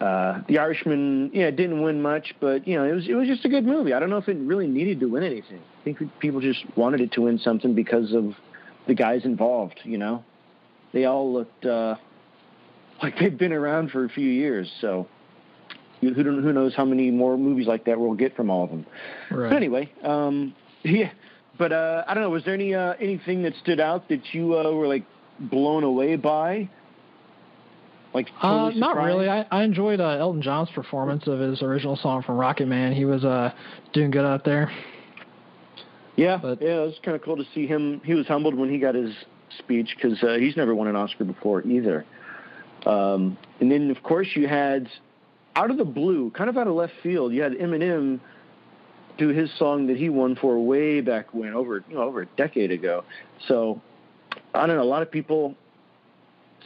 [0.00, 3.44] uh, The Irishman, yeah, didn't win much, but you know, it was it was just
[3.44, 3.92] a good movie.
[3.92, 5.60] I don't know if it really needed to win anything.
[5.80, 8.34] I think people just wanted it to win something because of
[8.86, 9.80] the guys involved.
[9.84, 10.24] You know,
[10.92, 11.96] they all looked uh,
[13.02, 15.06] like they've been around for a few years, so
[16.14, 18.86] who who knows how many more movies like that we'll get from all of them.
[19.30, 19.50] Right.
[19.50, 21.10] But anyway, um, yeah.
[21.58, 22.30] But uh, I don't know.
[22.30, 25.04] Was there any uh, anything that stood out that you uh, were like
[25.38, 26.68] blown away by?
[28.12, 29.28] Like totally uh, not really.
[29.28, 32.94] I, I enjoyed uh, Elton John's performance of his original song from Rocketman.
[32.94, 33.52] He was uh,
[33.92, 34.70] doing good out there.
[36.16, 38.00] Yeah, but, yeah, it was kind of cool to see him.
[38.02, 39.14] He was humbled when he got his
[39.58, 42.06] speech because uh, he's never won an Oscar before either.
[42.86, 44.88] Um, and then, of course, you had
[45.56, 48.20] out of the blue, kind of out of left field, you had Eminem
[49.18, 52.26] do his song that he won for way back when, over you know over a
[52.36, 53.02] decade ago.
[53.48, 53.80] So
[54.54, 54.82] I don't know.
[54.82, 55.54] A lot of people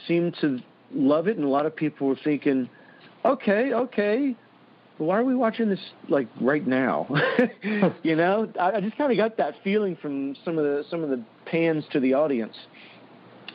[0.09, 0.59] seem to
[0.93, 2.69] love it, and a lot of people were thinking,
[3.25, 4.37] okay, okay.
[4.99, 5.81] Why are we watching this
[6.11, 7.09] like right now?
[8.03, 11.03] you know, I, I just kind of got that feeling from some of the some
[11.03, 12.57] of the pans to the audience.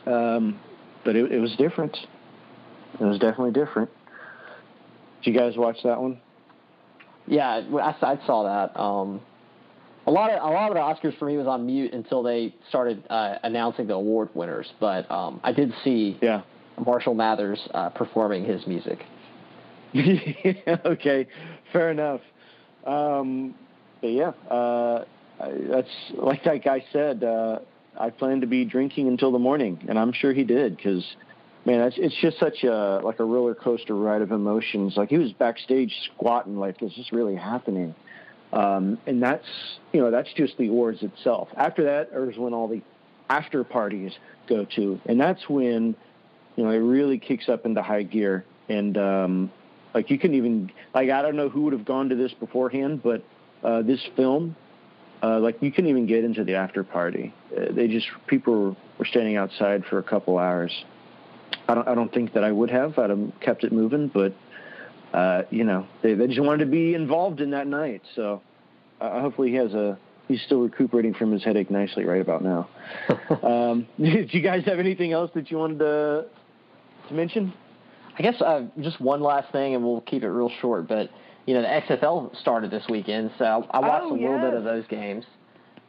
[0.06, 0.58] Um,
[1.04, 1.96] but it, it was different.
[2.98, 3.90] It was definitely different.
[5.22, 6.20] Did you guys watch that one?
[7.26, 8.78] Yeah, I, I saw that.
[8.78, 9.20] Um,
[10.06, 12.54] a lot of a lot of the Oscars for me was on mute until they
[12.68, 14.72] started uh, announcing the award winners.
[14.78, 16.42] But um, I did see yeah.
[16.84, 19.04] Marshall Mathers uh, performing his music.
[19.96, 21.26] okay,
[21.72, 22.20] fair enough.
[22.86, 23.54] Um,
[24.02, 25.04] yeah, uh,
[25.40, 27.24] that's like that guy said.
[27.24, 27.58] Uh,
[27.98, 31.04] I plan to be drinking until the morning, and I'm sure he did because,
[31.66, 34.96] man, it's, it's just such a like a roller coaster ride of emotions.
[34.96, 37.94] Like he was backstage squatting, like is this really happening?
[38.52, 39.46] Um, and that's
[39.92, 41.48] you know that's just the awards itself.
[41.56, 42.80] After that is when all the
[43.28, 44.12] after parties
[44.48, 45.96] go to, and that's when
[46.54, 48.44] you know it really kicks up into high gear.
[48.68, 49.52] And um,
[49.92, 53.02] like you can even like I don't know who would have gone to this beforehand,
[53.02, 53.24] but
[53.64, 54.54] uh, this film,
[55.22, 57.34] uh, like you couldn't even get into the after party.
[57.56, 60.72] Uh, they just people were standing outside for a couple hours.
[61.68, 62.98] I don't I don't think that I would have.
[62.98, 64.34] I'd have kept it moving, but
[65.12, 68.02] uh, you know they they just wanted to be involved in that night.
[68.14, 68.42] So
[69.00, 69.98] uh, hopefully he has a
[70.28, 72.68] he's still recuperating from his headache nicely right about now.
[73.42, 76.26] um, did you guys have anything else that you wanted to
[77.08, 77.52] to mention?
[78.18, 80.88] I guess uh, just one last thing, and we'll keep it real short.
[80.88, 81.10] But
[81.46, 84.64] you know, the XFL started this weekend, so I watched oh, a little bit of
[84.64, 85.24] those games,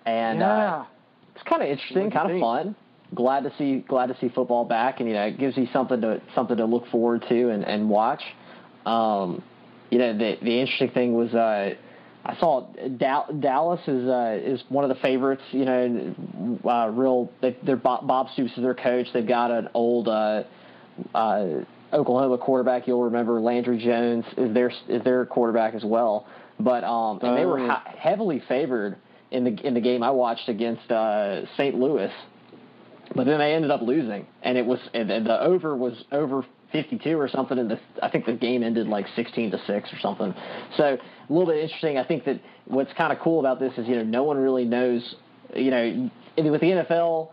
[0.06, 0.76] and yeah.
[0.76, 0.86] uh,
[1.36, 2.76] it's kind of interesting, kind of fun.
[3.16, 6.02] Glad to see glad to see football back, and you know, it gives you something
[6.02, 8.22] to something to look forward to and and watch.
[8.86, 9.42] Um,
[9.90, 11.34] you know, the the interesting thing was.
[11.34, 11.76] Uh,
[12.26, 15.44] I saw Dal- Dallas is uh, is one of the favorites.
[15.52, 16.16] You know,
[16.70, 17.32] uh, real.
[17.42, 19.08] They, they're Bob, Bob Stoops is their coach.
[19.14, 20.44] They've got an old uh,
[21.16, 21.46] uh,
[21.94, 22.86] Oklahoma quarterback.
[22.88, 26.28] You'll remember Landry Jones is their is their quarterback as well.
[26.60, 27.68] But um, and they were Oh.
[27.68, 28.98] ha- heavily favored
[29.32, 31.76] in the in the game I watched against uh, St.
[31.76, 32.12] Louis.
[33.16, 37.18] But then they ended up losing, and it was and the over was over 52
[37.18, 40.34] or something, and the, I think the game ended like 16 to six or something.
[40.76, 41.98] So a little bit interesting.
[41.98, 44.66] I think that what's kind of cool about this is you know no one really
[44.66, 45.16] knows.
[45.56, 47.30] You know, with the NFL,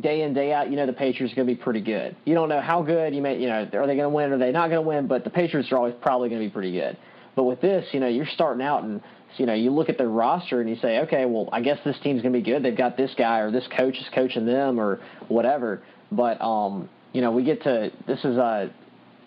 [0.00, 2.16] day in day out, you know the Patriots are going to be pretty good.
[2.24, 3.14] You don't know how good.
[3.14, 4.32] You may, you know, are they going to win?
[4.32, 5.06] Are they not going to win?
[5.06, 6.96] But the Patriots are always probably going to be pretty good.
[7.36, 9.00] But with this, you know, you're starting out and
[9.36, 11.96] you know you look at the roster and you say, okay, well, I guess this
[12.02, 12.62] team's going to be good.
[12.62, 15.82] They've got this guy or this coach is coaching them or whatever.
[16.10, 18.70] But um, you know, we get to this is a,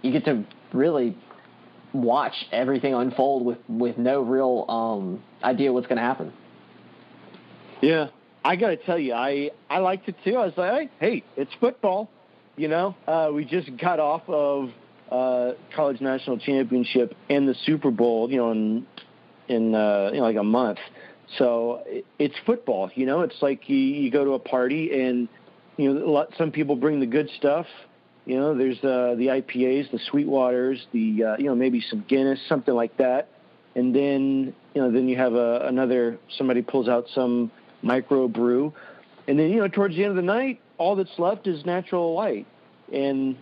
[0.01, 1.17] you get to really
[1.93, 6.33] watch everything unfold with with no real um idea what's going to happen.
[7.81, 8.07] Yeah,
[8.43, 10.35] I got to tell you, I I liked it too.
[10.35, 12.09] I was like, hey, it's football.
[12.55, 14.69] You know, uh, we just got off of
[15.11, 18.31] uh, college national championship and the Super Bowl.
[18.31, 18.87] You know, in
[19.47, 20.79] in uh, you know like a month.
[21.37, 21.83] So
[22.17, 22.89] it's football.
[22.95, 25.27] You know, it's like you, you go to a party and
[25.75, 27.65] you know lot, some people bring the good stuff.
[28.25, 32.39] You know, there's uh, the IPAs, the Sweetwaters, the uh, you know maybe some Guinness,
[32.47, 33.29] something like that,
[33.75, 38.73] and then you know then you have a, another somebody pulls out some micro brew,
[39.27, 42.13] and then you know towards the end of the night, all that's left is natural
[42.13, 42.47] light,
[42.91, 43.37] and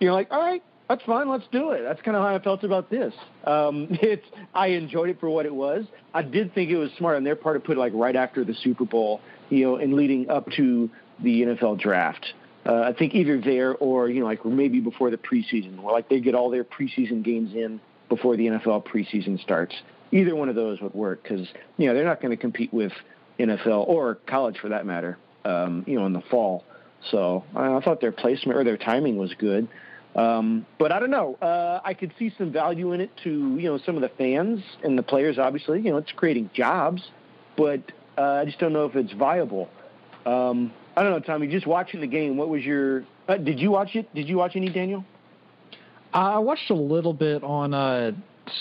[0.00, 1.82] you're like, all right, that's fine, let's do it.
[1.84, 3.14] That's kind of how I felt about this.
[3.44, 5.86] Um, it's I enjoyed it for what it was.
[6.12, 8.44] I did think it was smart on their part to put it like right after
[8.44, 9.20] the Super Bowl,
[9.50, 10.90] you know, and leading up to
[11.22, 12.34] the NFL draft.
[12.66, 16.08] Uh, I think either there or you know like maybe before the preseason, where like
[16.08, 19.76] they get all their preseason games in before the NFL preseason starts.
[20.10, 22.92] Either one of those would work because you know they're not going to compete with
[23.38, 25.18] NFL or college for that matter.
[25.44, 26.64] Um, you know in the fall.
[27.12, 29.68] So I, I thought their placement or their timing was good.
[30.16, 31.36] Um, but I don't know.
[31.36, 34.62] Uh, I could see some value in it to you know some of the fans
[34.82, 35.38] and the players.
[35.38, 37.02] Obviously, you know it's creating jobs,
[37.56, 37.80] but
[38.18, 39.68] uh, I just don't know if it's viable.
[40.26, 41.46] Um, I don't know, Tommy.
[41.46, 43.04] Just watching the game, what was your?
[43.28, 44.12] Uh, did you watch it?
[44.14, 45.04] Did you watch any, Daniel?
[46.12, 48.12] I watched a little bit on uh,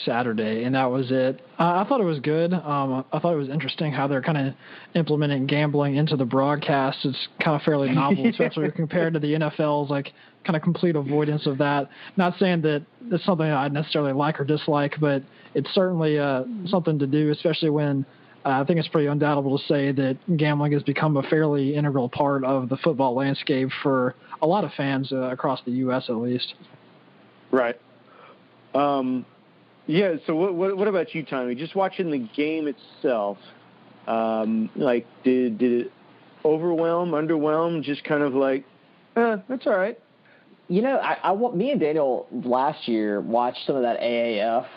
[0.06, 1.42] Saturday, and that was it.
[1.60, 2.54] Uh, I thought it was good.
[2.54, 4.54] Um, I thought it was interesting how they're kind of
[4.96, 7.00] implementing gambling into the broadcast.
[7.04, 10.14] It's kind of fairly novel, especially compared to the NFL's like
[10.46, 11.90] kind of complete avoidance of that.
[12.18, 15.24] Not saying that it's something I necessarily like or dislike, but
[15.54, 18.06] it's certainly uh, something to do, especially when
[18.46, 22.08] uh, I think it's pretty undoubtable to say that gambling has become a fairly integral
[22.08, 26.06] part of the football landscape for a lot of fans uh, across the U.S.
[26.10, 26.54] at least.
[27.52, 27.80] Right.
[28.74, 29.26] Um,
[29.90, 30.16] yeah.
[30.28, 31.56] So what, what, what about you, Tommy?
[31.56, 33.40] Just watching the game itself,
[34.06, 35.92] um, like did did it
[36.46, 37.82] overwhelm, underwhelm?
[37.82, 38.66] Just kind of like,
[39.16, 40.00] eh, that's all right.
[40.68, 44.68] You know, I, I me and Daniel last year watched some of that AAF,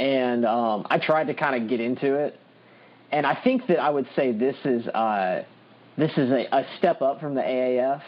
[0.00, 2.40] and um, I tried to kind of get into it,
[3.12, 5.44] and I think that I would say this is uh,
[5.98, 8.00] this is a, a step up from the AAF.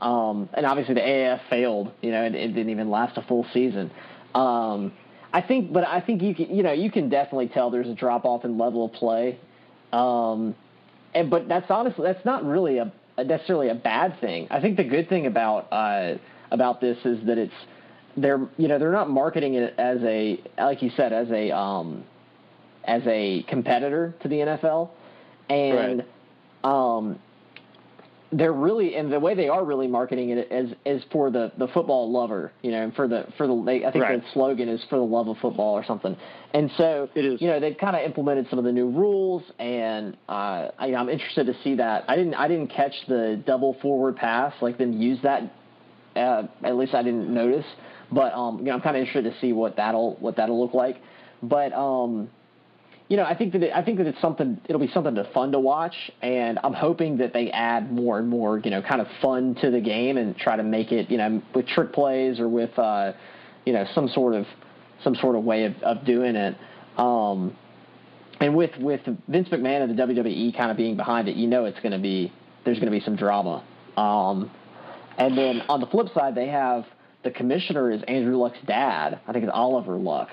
[0.00, 1.92] Um, and obviously the AAF failed.
[2.00, 3.90] You know, it, it didn't even last a full season.
[4.34, 4.92] Um,
[5.32, 7.94] I think, but I think you can, you know, you can definitely tell there's a
[7.94, 9.38] drop off in level of play.
[9.92, 10.54] Um,
[11.14, 14.48] and but that's honestly that's not really a, a necessarily a bad thing.
[14.50, 16.18] I think the good thing about uh,
[16.50, 17.54] about this is that it's
[18.16, 22.04] they're you know they're not marketing it as a like you said as a um,
[22.84, 24.90] as a competitor to the NFL,
[25.48, 26.04] and
[26.64, 26.96] right.
[26.96, 27.18] um,
[28.32, 31.66] they're really and the way they are really marketing it is is for the the
[31.68, 34.20] football lover, you know, and for the for the they, I think right.
[34.20, 36.16] the slogan is for the love of football or something.
[36.54, 37.40] And so it is.
[37.40, 41.08] you know they've kind of implemented some of the new rules, and uh, I, I'm
[41.08, 42.04] interested to see that.
[42.08, 45.52] I didn't I didn't catch the double forward pass like them use that.
[46.14, 47.66] Uh, at least I didn't notice,
[48.12, 50.74] but um, you know I'm kind of interested to see what that'll what that'll look
[50.74, 51.00] like.
[51.42, 52.30] But um,
[53.10, 54.60] you know, I think that it, I think that it's something.
[54.66, 58.28] It'll be something to fun to watch, and I'm hoping that they add more and
[58.28, 61.18] more, you know, kind of fun to the game and try to make it, you
[61.18, 63.12] know, with trick plays or with, uh,
[63.66, 64.46] you know, some sort of
[65.02, 66.56] some sort of way of, of doing it.
[66.96, 67.56] Um,
[68.40, 71.64] and with with Vince McMahon and the WWE kind of being behind it, you know,
[71.64, 72.32] it's going to be
[72.64, 73.64] there's going to be some drama.
[73.96, 74.52] Um,
[75.18, 76.84] and then on the flip side, they have
[77.24, 79.18] the commissioner is Andrew Luck's dad.
[79.26, 80.28] I think it's Oliver Luck.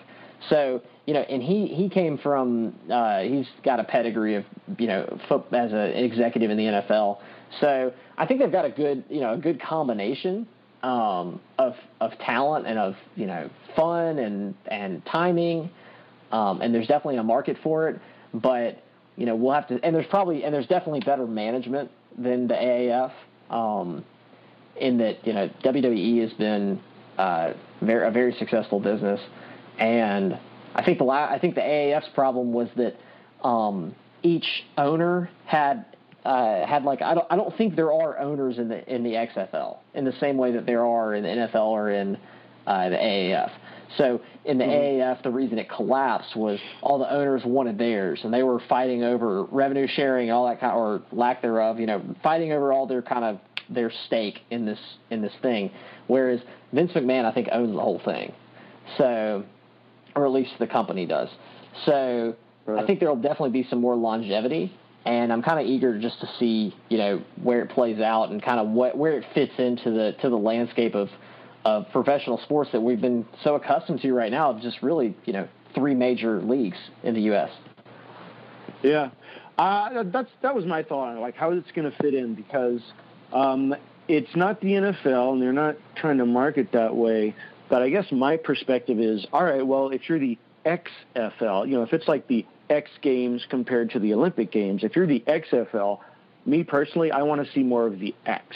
[0.49, 4.45] So you know, and he he came from uh, he's got a pedigree of
[4.77, 7.19] you know foot, as an executive in the NFL.
[7.59, 10.47] So I think they've got a good you know a good combination
[10.83, 15.69] um, of of talent and of you know fun and and timing,
[16.31, 17.99] um, and there's definitely a market for it.
[18.33, 18.83] But
[19.15, 22.53] you know we'll have to and there's probably and there's definitely better management than the
[22.53, 23.11] AAF.
[23.49, 24.03] Um,
[24.79, 26.79] in that you know WWE has been
[27.17, 29.19] uh, very, a very successful business,
[29.79, 30.37] and
[30.75, 32.95] I think the la- I think the AAF's problem was that
[33.45, 34.47] um, each
[34.77, 35.85] owner had
[36.25, 39.11] uh, had like I don't I don't think there are owners in the in the
[39.11, 42.17] XFL in the same way that there are in the NFL or in
[42.67, 43.51] uh, the AAF.
[43.97, 45.01] So in the mm-hmm.
[45.01, 49.03] AAF, the reason it collapsed was all the owners wanted theirs, and they were fighting
[49.03, 51.79] over revenue sharing and all that kind, of, or lack thereof.
[51.79, 55.71] You know, fighting over all their kind of their stake in this in this thing.
[56.07, 56.41] Whereas
[56.73, 58.33] Vince McMahon, I think, owns the whole thing.
[58.97, 59.45] So
[60.17, 61.29] or at least the company does.
[61.85, 62.83] So right.
[62.83, 66.19] I think there will definitely be some more longevity, and I'm kind of eager just
[66.21, 69.53] to see you know where it plays out and kind of what where it fits
[69.57, 71.09] into the to the landscape of
[71.65, 74.51] of professional sports that we've been so accustomed to right now.
[74.51, 77.51] Of just really you know three major leagues in the U.S.
[78.81, 79.11] Yeah,
[79.57, 81.19] uh, that's that was my thought on it.
[81.19, 82.81] Like how is it going to fit in because.
[83.33, 83.75] Um,
[84.07, 87.35] it's not the NFL, and they're not trying to market that way.
[87.69, 91.83] But I guess my perspective is, all right, well, if you're the XFL, you know,
[91.83, 95.99] if it's like the X Games compared to the Olympic Games, if you're the XFL,
[96.45, 98.55] me personally, I want to see more of the X.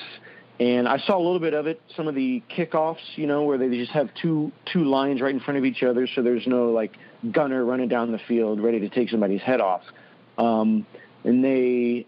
[0.59, 3.57] And I saw a little bit of it, some of the kickoffs, you know, where
[3.57, 6.69] they just have two two lines right in front of each other, so there's no
[6.69, 6.95] like
[7.31, 9.81] gunner running down the field ready to take somebody's head off.
[10.37, 10.85] Um,
[11.23, 12.05] and they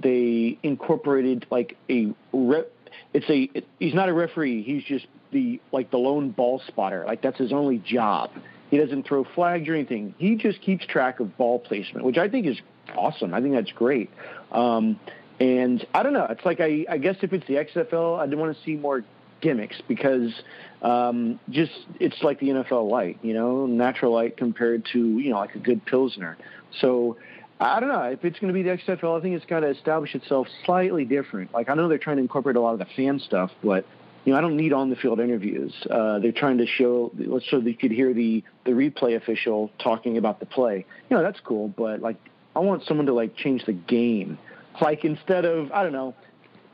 [0.00, 2.72] they incorporated like a rep.
[3.14, 4.62] It's a it, he's not a referee.
[4.62, 7.04] He's just the like the lone ball spotter.
[7.06, 8.30] Like that's his only job.
[8.70, 10.14] He doesn't throw flags or anything.
[10.16, 12.56] He just keeps track of ball placement, which I think is
[12.96, 13.34] awesome.
[13.34, 14.10] I think that's great.
[14.50, 14.98] Um,
[15.40, 16.26] and I don't know.
[16.30, 19.04] It's like I, I guess if it's the XFL, I'd want to see more
[19.42, 20.32] gimmicks because
[20.80, 25.36] um, just it's like the NFL light, you know, natural light compared to you know
[25.36, 26.38] like a good pilsner.
[26.80, 27.18] So
[27.62, 29.18] I don't know if it's going to be the XFL.
[29.18, 31.54] I think it's got to establish itself slightly different.
[31.54, 33.86] Like I know they're trying to incorporate a lot of the fan stuff, but
[34.24, 35.72] you know, I don't need on the field interviews.
[35.88, 37.12] Uh, they're trying to show
[37.48, 40.84] so you could hear the the replay official talking about the play.
[41.08, 42.16] You know, that's cool, but like
[42.56, 44.38] I want someone to like change the game.
[44.80, 46.14] Like instead of I don't know,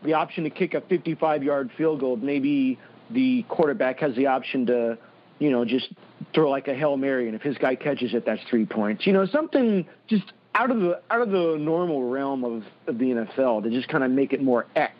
[0.02, 2.78] the option to kick a 55 yard field goal, maybe
[3.10, 4.98] the quarterback has the option to,
[5.38, 5.88] you know, just
[6.34, 9.06] throw like a hail mary, and if his guy catches it, that's three points.
[9.06, 13.04] You know, something just out of the out of the normal realm of, of the
[13.04, 14.94] NFL to just kind of make it more X.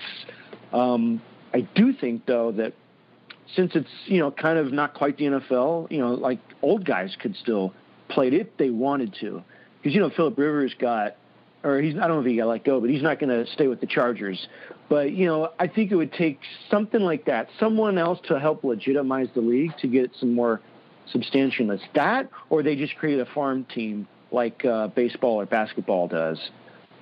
[0.73, 1.21] Um,
[1.53, 2.75] I do think though that
[3.57, 7.17] since it's you know kind of not quite the NFL, you know, like old guys
[7.21, 7.75] could still
[8.09, 9.43] play it if they wanted to,
[9.83, 11.17] because you know Philip Rivers got,
[11.65, 13.51] or he's I don't know if he got let go, but he's not going to
[13.53, 14.47] stay with the Chargers.
[14.89, 16.39] But you know, I think it would take
[16.71, 20.61] something like that, someone else to help legitimize the league to get some more
[21.13, 21.81] substantialness.
[21.95, 26.39] That, or they just create a farm team like uh, baseball or basketball does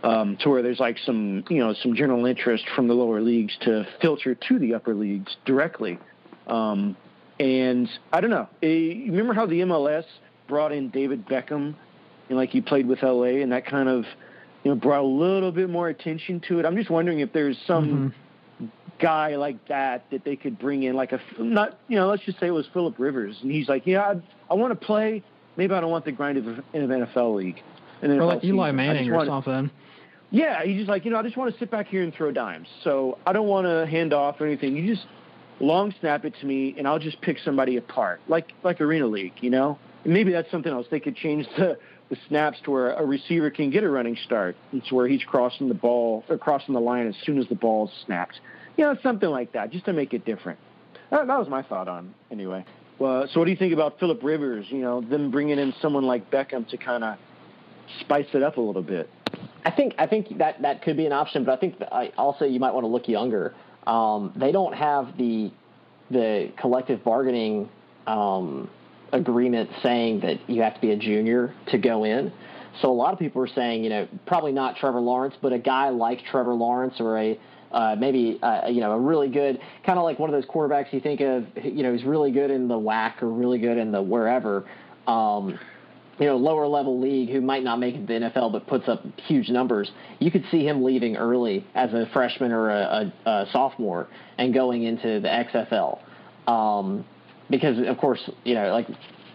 [0.03, 3.57] um, to where there's like some you know some general interest from the lower leagues
[3.63, 5.99] to filter to the upper leagues directly.
[6.47, 6.97] Um,
[7.39, 8.49] and I don't know.
[8.63, 10.05] Eh, remember how the MLS
[10.49, 11.75] brought in David Beckham,
[12.29, 14.05] and like he played with LA, and that kind of
[14.65, 16.67] you know brought a little bit more attention to it.
[16.67, 18.15] I'm just wondering if there's some
[18.61, 18.67] mm-hmm.
[19.01, 22.39] guy like that that they could bring in, like a not you know let's just
[22.39, 25.23] say it was Philip Rivers, and he's like, yeah, I, I want to play.
[25.57, 27.61] Maybe I don't want the grind of an NFL league.
[28.03, 29.71] Or like Eli Manning or something.
[30.31, 32.33] Yeah, he's just like, you know, I just want to sit back here and throw
[32.33, 32.69] dimes.
[32.83, 34.77] So I don't want to hand off or anything.
[34.77, 35.07] You just
[35.61, 39.35] long snap it to me, and I'll just pick somebody apart, like like Arena League,
[39.41, 39.79] you know.
[40.05, 40.87] And maybe that's something else.
[40.91, 41.79] They could change the
[42.09, 44.57] the snaps to where a receiver can get a running start.
[44.73, 47.91] It's where he's crossing the ball or crossing the line as soon as the ball's
[48.05, 48.41] snapped.
[48.77, 50.59] You know, something like that, just to make it different.
[51.11, 52.65] That, that was my thought on anyway.
[52.99, 54.67] Well, so what do you think about Philip Rivers?
[54.71, 57.19] You know, them bringing in someone like Beckham to kind of
[58.01, 59.11] spice it up a little bit.
[59.65, 62.45] I think I think that that could be an option, but I think I also
[62.45, 63.55] you might want to look younger.
[63.87, 65.51] Um, they don't have the
[66.11, 67.69] the collective bargaining
[68.07, 68.71] um,
[69.13, 72.33] agreement saying that you have to be a junior to go in.
[72.81, 75.59] So a lot of people are saying, you know, probably not Trevor Lawrence, but a
[75.59, 77.39] guy like Trevor Lawrence or a
[77.77, 80.93] uh, maybe uh, you know a really good kind of like one of those quarterbacks
[80.93, 83.93] you think of, you know, he's really good in the WAC or really good in
[83.93, 84.65] the wherever.
[85.07, 85.59] Um,
[86.19, 88.89] you know, lower level league who might not make it to the NFL but puts
[88.89, 93.31] up huge numbers, you could see him leaving early as a freshman or a, a,
[93.31, 94.09] a sophomore
[94.39, 95.99] and going into the XFL.
[96.51, 97.05] Um,
[97.51, 98.87] because of course, you know, like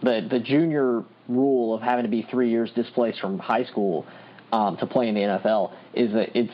[0.02, 4.04] the the junior rule of having to be three years displaced from high school
[4.50, 6.52] um, to play in the NFL is that it's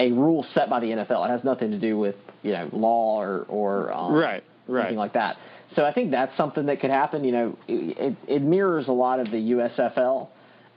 [0.00, 1.26] a rule set by the NFL.
[1.26, 4.98] It has nothing to do with you know law or or um, right, right, anything
[4.98, 5.36] like that.
[5.76, 7.22] So I think that's something that could happen.
[7.22, 10.28] You know, it, it mirrors a lot of the USFL.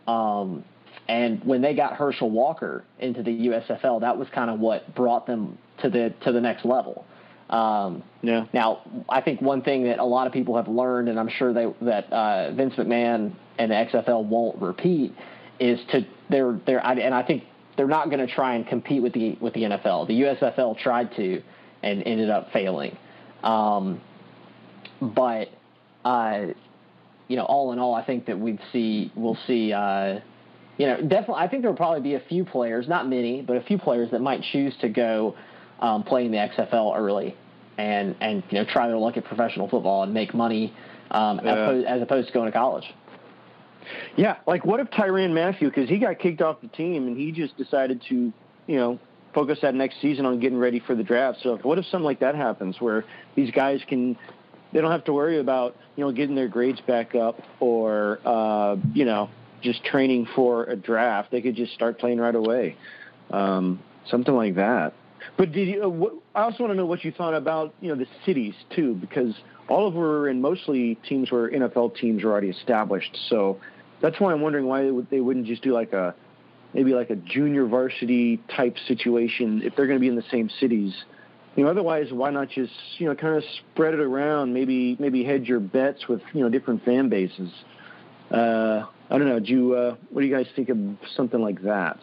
[0.08, 0.64] Um,
[1.08, 5.26] and when they got Herschel Walker into the USFL, that was kind of what brought
[5.26, 7.06] them to the to the next level.
[7.50, 8.46] Um, yeah.
[8.54, 11.54] Now, I think one thing that a lot of people have learned, and I'm sure
[11.54, 15.14] they, that uh, Vince McMahon and the XFL won't repeat,
[15.60, 17.44] is to they're they're and I think
[17.76, 20.08] they're not going to try and compete with the with the NFL.
[20.08, 21.42] The USFL tried to
[21.82, 22.98] and ended up failing.
[23.44, 24.02] Um,
[25.02, 25.50] but
[26.06, 26.48] uh,
[27.28, 29.74] you know, all in all, I think that we'd see we'll see.
[29.74, 30.20] Uh,
[30.78, 33.58] you know, definitely, I think there will probably be a few players, not many, but
[33.58, 35.36] a few players that might choose to go
[35.80, 37.36] um, play in the XFL early
[37.78, 40.74] and and you know try their luck at professional football and make money
[41.12, 41.52] um, yeah.
[41.52, 42.86] as, opposed, as opposed to going to college.
[44.16, 47.32] Yeah, like what if Tyrann Mathieu, because he got kicked off the team and he
[47.32, 48.34] just decided to,
[48.68, 49.00] you know,
[49.34, 51.40] focus that next season on getting ready for the draft.
[51.42, 53.04] So what if something like that happens where
[53.36, 54.18] these guys can
[54.74, 58.76] they don't have to worry about you know getting their grades back up or uh,
[58.94, 59.30] you know
[59.62, 61.32] just training for a draft.
[61.32, 62.76] They could just start playing right away,
[63.32, 64.94] um, something like that.
[65.38, 65.84] But did you?
[65.84, 68.56] Uh, what, I also want to know what you thought about you know the cities
[68.76, 69.36] too, because
[69.70, 73.18] all of were and mostly teams were NFL teams were already established.
[73.30, 73.60] So
[74.04, 76.14] that's why I'm wondering why they, would, they wouldn't just do like a
[76.76, 80.52] maybe like a junior varsity type situation if they're going to be in the same
[80.60, 80.94] cities
[81.56, 84.54] you know, otherwise, why not just you know kind of spread it around?
[84.54, 87.52] Maybe maybe hedge your bets with you know different fan bases.
[88.32, 89.40] Uh, I don't know.
[89.40, 90.78] Do you uh, what do you guys think of
[91.16, 92.00] something like that?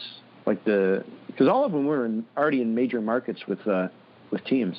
[0.47, 3.89] Like the because all of them were in, already in major markets with uh,
[4.31, 4.77] with teams.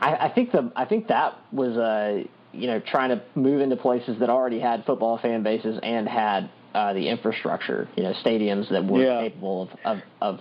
[0.00, 3.76] I, I think the I think that was uh, you know trying to move into
[3.76, 8.68] places that already had football fan bases and had uh, the infrastructure, you know, stadiums
[8.70, 9.22] that were yeah.
[9.22, 10.40] capable of, of, of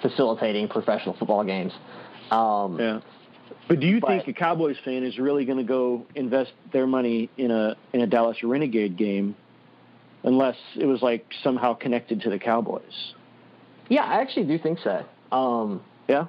[0.00, 1.72] facilitating professional football games.
[2.30, 3.00] Um, yeah.
[3.68, 6.86] But do you but, think a Cowboys fan is really going to go invest their
[6.86, 9.34] money in a in a Dallas Renegade game
[10.22, 13.14] unless it was like somehow connected to the Cowboys?
[13.88, 15.04] Yeah, I actually do think so.
[15.34, 16.26] Um, yeah.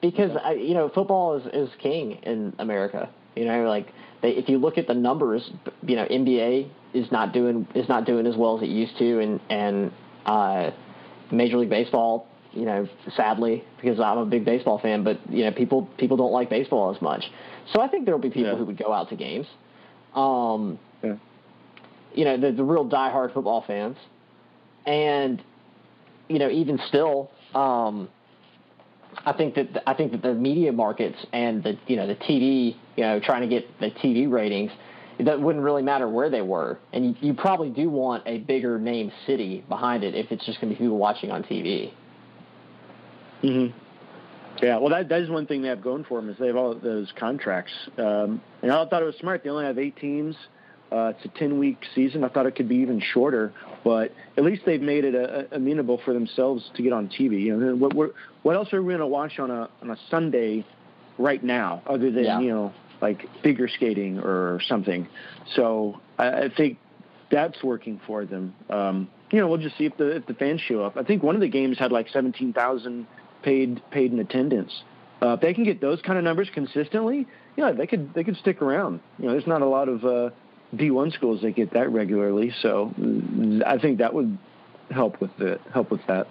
[0.00, 3.10] Because I, you know, football is is king in America.
[3.36, 5.50] You know, like they, if you look at the numbers,
[5.82, 9.20] you know, NBA is not doing is not doing as well as it used to,
[9.20, 9.92] and and
[10.26, 10.70] uh,
[11.30, 15.52] Major League Baseball you know, sadly, because I'm a big baseball fan, but you know,
[15.52, 17.24] people people don't like baseball as much.
[17.72, 18.58] So I think there will be people yeah.
[18.58, 19.46] who would go out to games.
[20.14, 21.16] Um, yeah.
[22.14, 23.96] You know, the, the real diehard football fans,
[24.86, 25.42] and
[26.28, 28.08] you know, even still, um,
[29.28, 32.74] I think that I think that the media markets and the you know the TV,
[32.96, 34.70] you know, trying to get the TV ratings,
[35.20, 38.78] that wouldn't really matter where they were, and you, you probably do want a bigger
[38.78, 41.92] name city behind it if it's just going to be people watching on TV.
[43.42, 43.76] Mm-hmm.
[44.64, 46.56] Yeah, well, that that is one thing they have going for them is they have
[46.56, 47.72] all those contracts.
[47.98, 49.44] Um, and I thought it was smart.
[49.44, 50.36] They only have eight teams.
[50.90, 52.24] Uh, it's a ten week season.
[52.24, 53.52] I thought it could be even shorter,
[53.84, 57.42] but at least they've made it a, a amenable for themselves to get on TV.
[57.42, 58.12] You know, what
[58.42, 60.64] what else are we going to watch on a on a Sunday
[61.18, 62.40] right now, other than yeah.
[62.40, 65.08] you know like figure skating or something?
[65.54, 66.78] So I, I think
[67.30, 68.54] that's working for them.
[68.70, 70.96] Um, you know, we'll just see if the if the fans show up.
[70.96, 73.06] I think one of the games had like seventeen thousand
[73.42, 74.72] paid paid in attendance.
[75.20, 77.26] Uh, if they can get those kind of numbers consistently,
[77.56, 79.00] yeah, they could they could stick around.
[79.18, 80.30] You know, there's not a lot of uh,
[80.74, 82.92] D1 schools that get that regularly, so
[83.66, 84.36] I think that would
[84.90, 86.26] help with the help with that.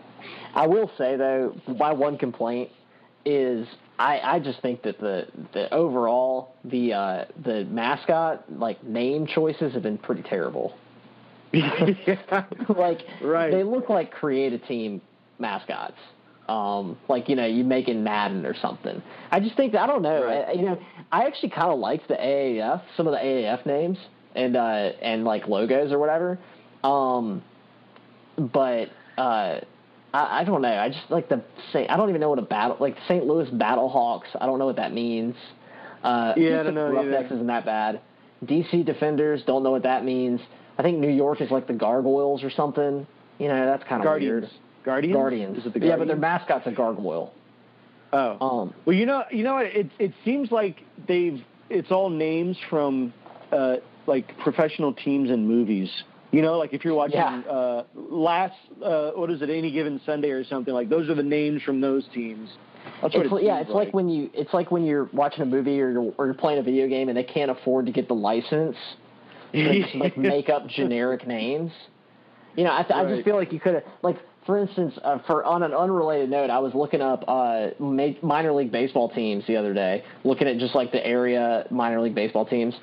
[0.53, 2.71] I will say though, my one complaint
[3.25, 3.67] is
[3.99, 9.73] I, I just think that the the overall the uh, the mascot like name choices
[9.73, 10.77] have been pretty terrible.
[11.51, 12.45] yeah.
[12.69, 13.51] like right.
[13.51, 15.01] they look like create a team
[15.39, 15.97] mascots.
[16.47, 19.01] Um, like you know, you make it Madden or something.
[19.31, 20.23] I just think I don't know.
[20.23, 20.47] Right.
[20.49, 20.79] I, you know,
[21.11, 23.97] I actually kind of like the AAF, some of the AAF names
[24.37, 26.39] and uh, and like logos or whatever.
[26.83, 27.43] Um,
[28.37, 29.59] but uh,
[30.13, 30.73] I, I don't know.
[30.73, 31.89] I just like the Saint.
[31.89, 33.25] I don't even know what a battle like St.
[33.25, 34.27] Louis Battlehawks.
[34.39, 35.35] I don't know what that means.
[36.03, 36.91] Uh, yeah, I don't know.
[36.91, 37.99] Roughnecks isn't that bad.
[38.45, 40.39] DC Defenders don't know what that means.
[40.77, 43.07] I think New York is like the Gargoyles or something.
[43.39, 44.49] You know, that's kind of weird.
[44.83, 45.15] Guardians.
[45.15, 45.57] Guardians.
[45.57, 47.33] Is it the Yeah, but their mascot's a gargoyle.
[48.13, 48.37] Oh.
[48.39, 53.13] Um, Well, you know, you know, it it seems like they've it's all names from
[53.51, 53.77] uh,
[54.07, 55.89] like professional teams and movies.
[56.31, 57.39] You know, like if you're watching Yeah.
[57.49, 61.23] uh, last uh, what is it, any given Sunday or something like those are the
[61.23, 62.49] names from those teams.
[63.01, 63.93] That's what it's, it yeah, it's like.
[63.93, 66.63] when you it's like when you're watching a movie or you're, or you're playing a
[66.63, 68.75] video game and they can't afford to get the license.
[69.53, 71.71] So they like make up generic names.
[72.55, 74.17] You know, I, th- I just feel like you could have like.
[74.45, 78.53] For instance, uh, for on an unrelated note, I was looking up uh, ma- minor
[78.53, 82.45] league baseball teams the other day, looking at just like the area minor league baseball
[82.45, 82.73] teams,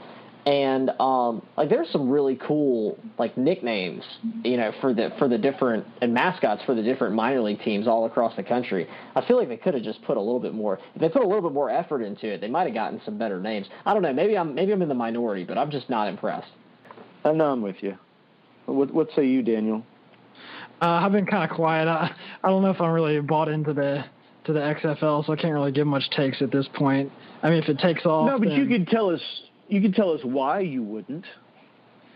[0.47, 4.03] and um, like there's some really cool like nicknames,
[4.45, 7.89] you know, for the for the different and mascots for the different minor league teams
[7.89, 8.87] all across the country.
[9.17, 10.79] I feel like they could have just put a little bit more.
[10.95, 13.17] If they put a little bit more effort into it, they might have gotten some
[13.17, 13.67] better names.
[13.87, 14.13] I don't know.
[14.13, 16.51] Maybe I'm maybe I'm in the minority, but I'm just not impressed.
[17.25, 17.97] I know I'm with you.
[18.67, 19.85] What what say you, Daniel?
[20.83, 21.89] Uh, I've been kind of quiet.
[21.89, 22.11] I,
[22.43, 24.05] I don't know if I'm really bought into the
[24.45, 27.11] to the XFL, so I can't really give much takes at this point.
[27.43, 29.21] I mean, if it takes off, no, but you then- could tell us.
[29.69, 31.25] You can tell us why you wouldn't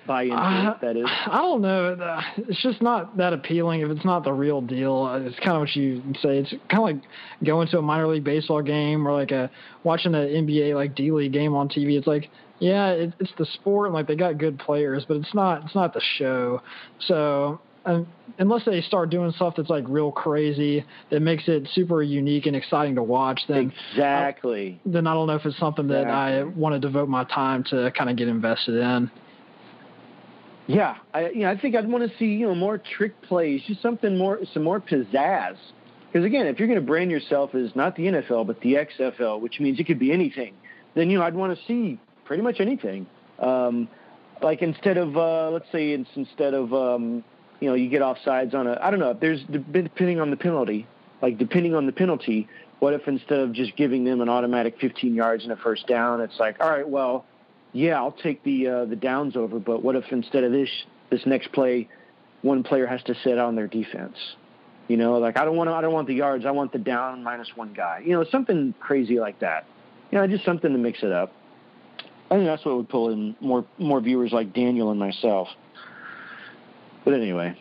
[0.07, 0.81] buy into Uh, it.
[0.81, 1.07] That is.
[1.09, 1.93] I don't know.
[1.95, 5.03] Uh, It's just not that appealing if it's not the real deal.
[5.11, 6.39] Uh, It's kind of what you say.
[6.39, 6.97] It's kind of like
[7.45, 9.51] going to a minor league baseball game or like a
[9.85, 11.97] watching an NBA like D League game on TV.
[11.99, 15.35] It's like, yeah, it, it's the sport and like they got good players, but it's
[15.35, 15.65] not.
[15.65, 16.63] It's not the show.
[17.01, 17.61] So.
[18.41, 22.55] Unless they start doing stuff that's like real crazy that makes it super unique and
[22.55, 24.81] exciting to watch, then Exactly.
[24.85, 27.91] then I don't know if it's something that I want to devote my time to
[27.97, 29.11] kind of get invested in.
[30.69, 33.63] Yeah, I you know I think I'd want to see you know more trick plays,
[33.67, 35.57] just something more, some more pizzazz.
[36.13, 39.41] Because again, if you're going to brand yourself as not the NFL but the XFL,
[39.41, 40.55] which means it could be anything,
[40.95, 43.07] then you know I'd want to see pretty much anything.
[43.39, 43.89] Um,
[44.43, 47.25] like instead of uh, let's say it's instead of um,
[47.61, 50.37] you know you get offsides on a I don't know if there's depending on the
[50.37, 50.87] penalty,
[51.23, 52.49] like depending on the penalty.
[52.79, 56.21] What if instead of just giving them an automatic 15 yards and a first down,
[56.21, 57.25] it's like all right, well
[57.73, 59.59] yeah, I'll take the uh, the downs over.
[59.59, 60.71] But what if instead of this
[61.11, 61.89] this next play,
[62.43, 64.17] one player has to sit on their defense?
[64.89, 66.47] You know, like I don't want to, I don't want the yards.
[66.47, 68.03] I want the down minus one guy.
[68.05, 69.67] You know, something crazy like that.
[70.11, 71.33] You know, just something to mix it up.
[72.31, 75.49] I think that's what would pull in more more viewers like Daniel and myself.
[77.09, 77.59] But anyway,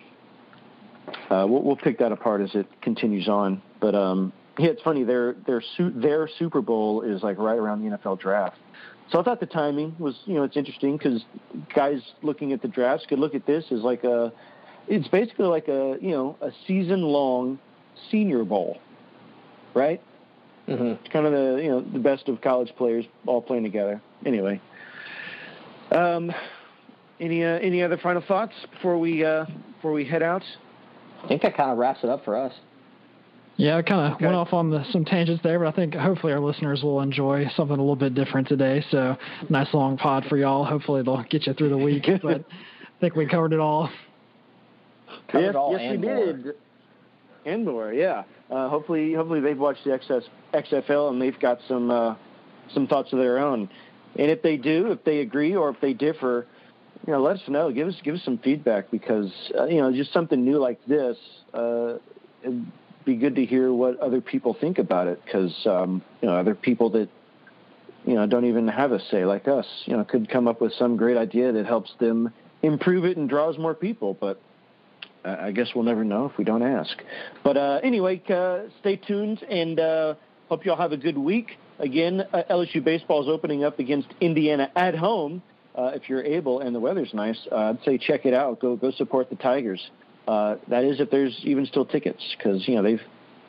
[1.29, 3.61] uh, we'll, we'll pick that apart as it continues on.
[3.79, 5.05] But um, yeah, it's funny.
[5.05, 8.57] Their their su- their Super Bowl is like right around the NFL draft.
[9.09, 11.23] So I thought the timing was, you know, it's interesting because
[11.73, 14.33] guys looking at the drafts could look at this as like a,
[14.89, 17.57] it's basically like a, you know, a season long
[18.11, 18.79] Senior Bowl,
[19.73, 20.01] right?
[20.67, 21.05] Mm-hmm.
[21.05, 24.01] It's kind of the, you know, the best of college players all playing together.
[24.25, 24.59] Anyway,
[25.91, 26.33] um,
[27.19, 29.45] any uh, any other final thoughts before we uh,
[29.75, 30.43] before we head out?
[31.23, 32.53] I think that kind of wraps it up for us.
[33.57, 34.25] Yeah, I kind of Okay.
[34.25, 37.47] went off on the, some tangents there, but I think hopefully our listeners will enjoy
[37.55, 38.85] something a little bit different today.
[38.91, 39.17] So,
[39.49, 40.63] nice long pod for y'all.
[40.63, 42.05] Hopefully, they'll get you through the week.
[42.21, 43.89] but I think we covered it all.
[45.27, 46.25] Covered yes, all yes, and we more.
[46.33, 46.53] did.
[47.45, 48.23] And more, yeah.
[48.51, 50.23] Uh, hopefully, hopefully they've watched the XS,
[50.53, 52.15] XFL and they've got some uh,
[52.73, 53.69] some thoughts of their own.
[54.17, 56.45] And if they do, if they agree or if they differ,
[57.05, 57.71] you know, let us know.
[57.71, 61.17] Give us give us some feedback because uh, you know just something new like this.
[61.53, 61.97] Uh,
[62.43, 62.65] it'd
[63.05, 66.55] be good to hear what other people think about it because um, you know other
[66.55, 67.09] people that
[68.05, 70.73] you know don't even have a say like us, you know, could come up with
[70.73, 72.33] some great idea that helps them
[72.63, 74.41] improve it and draws more people, but.
[75.25, 76.95] I guess we'll never know if we don't ask.
[77.43, 80.13] But uh, anyway, uh, stay tuned and uh,
[80.47, 81.57] hope you all have a good week.
[81.79, 85.41] Again, LSU baseball is opening up against Indiana at home.
[85.77, 88.59] Uh, if you're able and the weather's nice, uh, I'd say check it out.
[88.59, 89.91] Go go support the Tigers.
[90.27, 93.03] Uh, that is if there's even still tickets because you know they've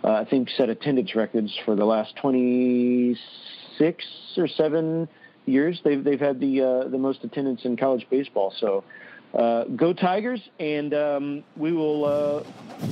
[0.05, 4.05] uh, I think set attendance records for the last 26
[4.37, 5.09] or seven
[5.47, 5.81] years.
[5.83, 8.53] They've they've had the uh, the most attendance in college baseball.
[8.61, 8.85] So
[9.33, 12.45] uh, go Tigers, and um, we will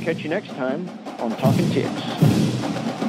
[0.02, 0.88] catch you next time
[1.20, 3.05] on Talking Tigs.